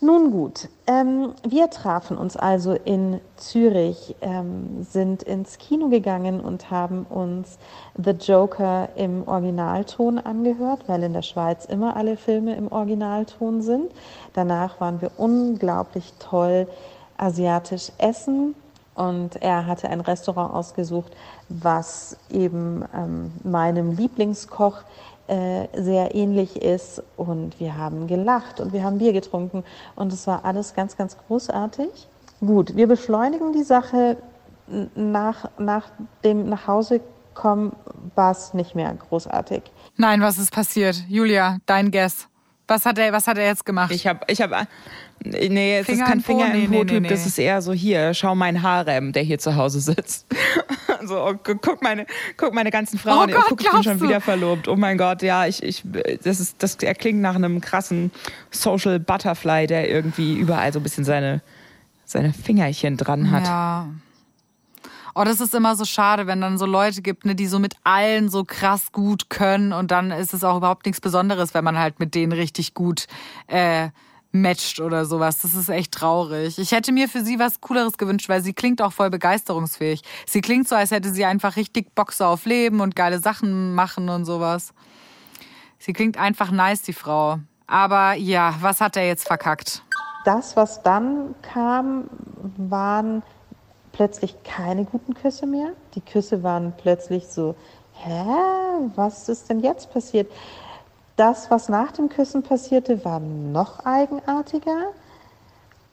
Nun 0.00 0.30
gut, 0.30 0.68
ähm, 0.86 1.34
wir 1.42 1.70
trafen 1.70 2.16
uns 2.16 2.36
also 2.36 2.72
in 2.72 3.20
Zürich, 3.36 4.14
ähm, 4.20 4.84
sind 4.88 5.24
ins 5.24 5.58
Kino 5.58 5.88
gegangen 5.88 6.40
und 6.40 6.70
haben 6.70 7.04
uns 7.04 7.58
The 7.96 8.12
Joker 8.12 8.90
im 8.94 9.26
Originalton 9.26 10.20
angehört, 10.20 10.84
weil 10.86 11.02
in 11.02 11.14
der 11.14 11.22
Schweiz 11.22 11.64
immer 11.64 11.96
alle 11.96 12.16
Filme 12.16 12.54
im 12.54 12.70
Originalton 12.70 13.60
sind. 13.60 13.90
Danach 14.34 14.80
waren 14.80 15.00
wir 15.00 15.10
unglaublich 15.16 16.12
toll 16.20 16.68
asiatisch 17.16 17.90
essen 17.98 18.54
und 18.94 19.42
er 19.42 19.66
hatte 19.66 19.88
ein 19.88 20.00
Restaurant 20.00 20.54
ausgesucht, 20.54 21.10
was 21.48 22.16
eben 22.30 22.84
ähm, 22.94 23.32
meinem 23.42 23.96
Lieblingskoch 23.96 24.82
äh, 25.28 25.68
sehr 25.74 26.14
ähnlich 26.14 26.56
ist 26.62 27.02
und 27.16 27.60
wir 27.60 27.76
haben 27.76 28.06
gelacht 28.06 28.60
und 28.60 28.72
wir 28.72 28.82
haben 28.82 28.98
Bier 28.98 29.12
getrunken 29.12 29.62
und 29.94 30.12
es 30.12 30.26
war 30.26 30.44
alles 30.44 30.74
ganz, 30.74 30.96
ganz 30.96 31.16
großartig. 31.26 31.88
Gut, 32.40 32.76
wir 32.76 32.86
beschleunigen 32.86 33.52
die 33.52 33.62
Sache. 33.62 34.16
Nach, 34.94 35.48
nach 35.58 35.86
dem 36.24 36.48
Nachhausekommen 36.48 37.72
war 38.14 38.32
es 38.32 38.52
nicht 38.52 38.74
mehr 38.74 38.92
großartig. 38.92 39.62
Nein, 39.96 40.20
was 40.20 40.38
ist 40.38 40.52
passiert? 40.52 41.04
Julia, 41.08 41.56
dein 41.64 41.90
Guess. 41.90 42.28
Was 42.68 42.84
hat 42.84 42.98
er, 42.98 43.12
was 43.12 43.26
hat 43.26 43.38
er 43.38 43.46
jetzt 43.46 43.64
gemacht? 43.64 43.90
Ich 43.92 44.06
habe, 44.06 44.20
ich 44.28 44.40
habe, 44.42 44.54
nee, 45.24 45.78
es 45.78 45.86
Finger 45.86 46.02
ist 46.04 46.08
kein 46.08 46.18
im 46.18 46.22
Po? 46.22 46.32
Finger 46.38 46.48
Nee, 46.50 46.64
im 46.64 46.70
nee, 46.70 46.84
nee, 47.00 47.08
das 47.08 47.26
ist 47.26 47.38
eher 47.38 47.62
so 47.62 47.72
hier, 47.72 48.12
schau 48.14 48.34
mein 48.34 48.62
Harem, 48.62 49.12
der 49.12 49.22
hier 49.22 49.38
zu 49.38 49.56
Hause 49.56 49.80
sitzt. 49.80 50.26
so, 51.06 51.18
oh, 51.24 51.32
gu- 51.42 51.56
guck 51.60 51.82
meine, 51.82 52.06
guck 52.36 52.52
meine 52.52 52.70
ganzen 52.70 52.98
Frauen, 52.98 53.30
Oh 53.30 53.34
Gott, 53.34 53.44
guck, 53.48 53.62
ich 53.62 53.70
bin 53.70 53.82
schon 53.82 53.98
du? 53.98 54.04
wieder 54.06 54.20
verlobt. 54.20 54.68
Oh 54.68 54.76
mein 54.76 54.98
Gott, 54.98 55.22
ja, 55.22 55.46
ich, 55.46 55.62
ich, 55.62 55.82
das 56.22 56.40
ist, 56.40 56.62
das 56.62 56.76
er 56.76 56.94
klingt 56.94 57.20
nach 57.20 57.34
einem 57.36 57.60
krassen 57.60 58.10
Social 58.50 59.00
Butterfly, 59.00 59.66
der 59.66 59.88
irgendwie 59.88 60.34
überall 60.36 60.70
so 60.72 60.78
ein 60.78 60.82
bisschen 60.82 61.04
seine, 61.04 61.40
seine 62.04 62.32
Fingerchen 62.34 62.96
dran 62.98 63.30
hat. 63.30 63.44
Ja. 63.44 63.88
Oh, 65.20 65.24
das 65.24 65.40
ist 65.40 65.52
immer 65.52 65.74
so 65.74 65.84
schade, 65.84 66.28
wenn 66.28 66.40
dann 66.40 66.58
so 66.58 66.64
Leute 66.64 67.02
gibt, 67.02 67.24
ne, 67.24 67.34
die 67.34 67.48
so 67.48 67.58
mit 67.58 67.74
allen 67.82 68.28
so 68.28 68.44
krass 68.44 68.92
gut 68.92 69.30
können 69.30 69.72
und 69.72 69.90
dann 69.90 70.12
ist 70.12 70.32
es 70.32 70.44
auch 70.44 70.58
überhaupt 70.58 70.86
nichts 70.86 71.00
Besonderes, 71.00 71.54
wenn 71.54 71.64
man 71.64 71.76
halt 71.76 71.98
mit 71.98 72.14
denen 72.14 72.30
richtig 72.30 72.72
gut 72.72 73.08
äh, 73.48 73.88
matcht 74.30 74.78
oder 74.78 75.06
sowas. 75.06 75.38
Das 75.38 75.56
ist 75.56 75.70
echt 75.70 75.90
traurig. 75.90 76.60
Ich 76.60 76.70
hätte 76.70 76.92
mir 76.92 77.08
für 77.08 77.24
sie 77.24 77.40
was 77.40 77.60
Cooleres 77.60 77.98
gewünscht, 77.98 78.28
weil 78.28 78.44
sie 78.44 78.52
klingt 78.52 78.80
auch 78.80 78.92
voll 78.92 79.10
begeisterungsfähig. 79.10 80.02
Sie 80.24 80.40
klingt 80.40 80.68
so, 80.68 80.76
als 80.76 80.92
hätte 80.92 81.12
sie 81.12 81.24
einfach 81.24 81.56
richtig 81.56 81.96
Bock 81.96 82.12
so 82.12 82.24
auf 82.24 82.44
Leben 82.44 82.78
und 82.78 82.94
geile 82.94 83.18
Sachen 83.18 83.74
machen 83.74 84.08
und 84.10 84.24
sowas. 84.24 84.72
Sie 85.80 85.94
klingt 85.94 86.16
einfach 86.16 86.52
nice, 86.52 86.82
die 86.82 86.92
Frau. 86.92 87.40
Aber 87.66 88.14
ja, 88.14 88.54
was 88.60 88.80
hat 88.80 88.96
er 88.96 89.08
jetzt 89.08 89.26
verkackt? 89.26 89.82
Das, 90.24 90.54
was 90.54 90.80
dann 90.84 91.34
kam, 91.42 92.08
waren 92.56 93.24
plötzlich 93.98 94.44
keine 94.44 94.84
guten 94.84 95.12
Küsse 95.12 95.44
mehr. 95.44 95.72
Die 95.96 96.00
Küsse 96.00 96.44
waren 96.44 96.72
plötzlich 96.80 97.26
so, 97.26 97.56
hä, 97.94 98.24
was 98.94 99.28
ist 99.28 99.50
denn 99.50 99.58
jetzt 99.58 99.92
passiert? 99.92 100.30
Das, 101.16 101.50
was 101.50 101.68
nach 101.68 101.90
dem 101.90 102.08
Küssen 102.08 102.44
passierte, 102.44 103.04
war 103.04 103.18
noch 103.18 103.84
eigenartiger. 103.84 104.92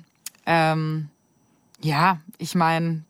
ähm, 0.45 1.09
ja, 1.81 2.19
ich 2.37 2.55
meine, 2.55 3.03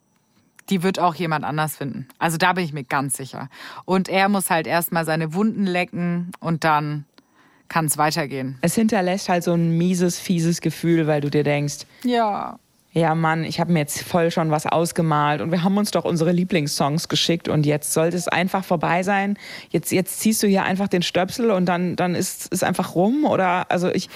die 0.68 0.82
wird 0.82 0.98
auch 0.98 1.14
jemand 1.14 1.44
anders 1.44 1.76
finden. 1.76 2.06
Also 2.18 2.36
da 2.36 2.52
bin 2.52 2.64
ich 2.64 2.72
mir 2.72 2.84
ganz 2.84 3.16
sicher. 3.16 3.48
Und 3.84 4.08
er 4.08 4.28
muss 4.28 4.50
halt 4.50 4.66
erstmal 4.66 5.04
seine 5.04 5.34
Wunden 5.34 5.66
lecken 5.66 6.32
und 6.40 6.64
dann 6.64 7.04
kann 7.68 7.86
es 7.86 7.98
weitergehen. 7.98 8.58
Es 8.60 8.74
hinterlässt 8.74 9.28
halt 9.28 9.44
so 9.44 9.52
ein 9.52 9.76
mieses, 9.78 10.18
fieses 10.18 10.60
Gefühl, 10.60 11.06
weil 11.06 11.20
du 11.20 11.30
dir 11.30 11.44
denkst, 11.44 11.86
ja. 12.04 12.58
Ja, 12.92 13.14
Mann, 13.14 13.44
ich 13.44 13.60
habe 13.60 13.72
mir 13.72 13.78
jetzt 13.78 14.02
voll 14.02 14.32
schon 14.32 14.50
was 14.50 14.66
ausgemalt 14.66 15.40
und 15.42 15.52
wir 15.52 15.62
haben 15.62 15.78
uns 15.78 15.92
doch 15.92 16.04
unsere 16.04 16.32
Lieblingssongs 16.32 17.08
geschickt 17.08 17.48
und 17.48 17.64
jetzt 17.64 17.92
sollte 17.92 18.16
es 18.16 18.26
einfach 18.26 18.64
vorbei 18.64 19.04
sein. 19.04 19.38
Jetzt, 19.70 19.92
jetzt 19.92 20.18
ziehst 20.18 20.42
du 20.42 20.48
hier 20.48 20.64
einfach 20.64 20.88
den 20.88 21.02
Stöpsel 21.02 21.52
und 21.52 21.66
dann, 21.66 21.94
dann 21.94 22.16
ist 22.16 22.52
es 22.52 22.64
einfach 22.64 22.96
rum 22.96 23.26
oder 23.26 23.70
also 23.70 23.88
ich, 23.90 24.08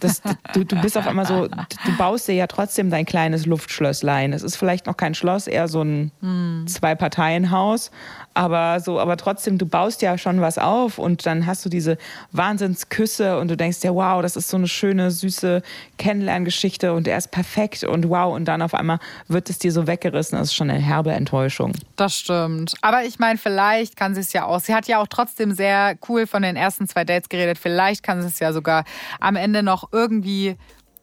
das, 0.00 0.20
du, 0.52 0.64
du 0.64 0.76
bist 0.82 0.98
auf 0.98 1.06
einmal 1.06 1.24
so, 1.24 1.48
du 1.48 1.96
baust 1.96 2.28
dir 2.28 2.34
ja 2.34 2.46
trotzdem 2.46 2.90
dein 2.90 3.06
kleines 3.06 3.46
Luftschlösslein. 3.46 4.34
Es 4.34 4.42
ist 4.42 4.56
vielleicht 4.56 4.84
noch 4.84 4.98
kein 4.98 5.14
Schloss, 5.14 5.46
eher 5.46 5.66
so 5.66 5.80
ein 5.80 6.12
hm. 6.20 6.66
Zwei-Parteien-Haus, 6.66 7.90
aber 8.38 8.78
so, 8.78 9.00
aber 9.00 9.16
trotzdem, 9.16 9.58
du 9.58 9.66
baust 9.66 10.00
ja 10.00 10.16
schon 10.16 10.40
was 10.40 10.58
auf 10.58 10.98
und 10.98 11.26
dann 11.26 11.44
hast 11.44 11.64
du 11.64 11.68
diese 11.68 11.98
Wahnsinnsküsse 12.30 13.36
und 13.40 13.48
du 13.50 13.56
denkst 13.56 13.78
ja, 13.82 13.92
wow, 13.92 14.22
das 14.22 14.36
ist 14.36 14.48
so 14.48 14.56
eine 14.56 14.68
schöne, 14.68 15.10
süße 15.10 15.60
Kennenlerngeschichte 15.96 16.92
und 16.92 17.08
er 17.08 17.18
ist 17.18 17.32
perfekt 17.32 17.82
und 17.82 18.08
wow, 18.08 18.32
und 18.32 18.44
dann 18.44 18.62
auf 18.62 18.74
einmal 18.74 19.00
wird 19.26 19.50
es 19.50 19.58
dir 19.58 19.72
so 19.72 19.88
weggerissen. 19.88 20.38
Das 20.38 20.48
ist 20.48 20.54
schon 20.54 20.70
eine 20.70 20.78
herbe 20.78 21.10
Enttäuschung. 21.10 21.72
Das 21.96 22.14
stimmt. 22.14 22.74
Aber 22.80 23.02
ich 23.02 23.18
meine, 23.18 23.38
vielleicht 23.38 23.96
kann 23.96 24.14
sie 24.14 24.20
es 24.20 24.32
ja 24.32 24.44
auch. 24.44 24.60
Sie 24.60 24.72
hat 24.72 24.86
ja 24.86 25.02
auch 25.02 25.08
trotzdem 25.08 25.50
sehr 25.50 25.96
cool 26.08 26.28
von 26.28 26.42
den 26.42 26.54
ersten 26.54 26.86
zwei 26.86 27.02
Dates 27.02 27.28
geredet. 27.28 27.58
Vielleicht 27.58 28.04
kann 28.04 28.22
sie 28.22 28.28
es 28.28 28.38
ja 28.38 28.52
sogar 28.52 28.84
am 29.18 29.34
Ende 29.34 29.64
noch 29.64 29.88
irgendwie 29.90 30.56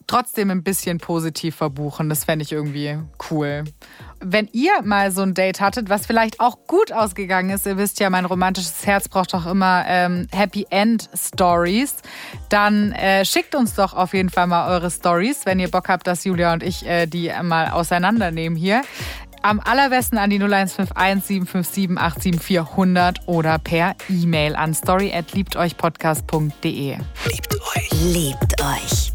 trotzdem 0.07 0.51
ein 0.51 0.63
bisschen 0.63 0.99
positiv 0.99 1.55
verbuchen. 1.55 2.09
Das 2.09 2.23
fände 2.23 2.43
ich 2.43 2.51
irgendwie 2.51 2.97
cool. 3.29 3.63
Wenn 4.27 4.49
ihr 4.53 4.81
mal 4.83 5.11
so 5.11 5.21
ein 5.21 5.35
Date 5.35 5.61
hattet, 5.61 5.87
was 5.87 6.07
vielleicht 6.07 6.39
auch 6.39 6.57
gut 6.65 6.91
ausgegangen 6.91 7.51
ist, 7.51 7.67
ihr 7.67 7.77
wisst 7.77 7.99
ja, 7.99 8.09
mein 8.09 8.25
romantisches 8.25 8.87
Herz 8.87 9.07
braucht 9.07 9.35
doch 9.35 9.45
immer 9.45 9.85
ähm, 9.87 10.25
Happy 10.31 10.65
End 10.71 11.07
Stories, 11.13 11.97
dann 12.49 12.91
äh, 12.93 13.23
schickt 13.23 13.53
uns 13.53 13.75
doch 13.75 13.93
auf 13.93 14.15
jeden 14.15 14.31
Fall 14.31 14.47
mal 14.47 14.67
eure 14.69 14.89
Stories, 14.89 15.45
wenn 15.45 15.59
ihr 15.59 15.69
Bock 15.69 15.89
habt, 15.89 16.07
dass 16.07 16.23
Julia 16.23 16.53
und 16.53 16.63
ich 16.63 16.87
äh, 16.87 17.05
die 17.05 17.31
mal 17.43 17.69
auseinandernehmen 17.69 18.57
hier. 18.57 18.81
Am 19.43 19.59
allerbesten 19.59 20.17
an 20.17 20.31
die 20.31 20.39
0151 20.39 21.23
757 21.23 21.95
874 21.95 22.71
100 22.71 23.27
oder 23.27 23.59
per 23.59 23.93
E-Mail 24.09 24.55
an 24.55 24.73
story@liebteuchpodcast.de. 24.73 26.97
Liebt 27.29 27.55
euch. 27.75 27.91
Liebt 27.91 28.59
euch. 28.59 29.14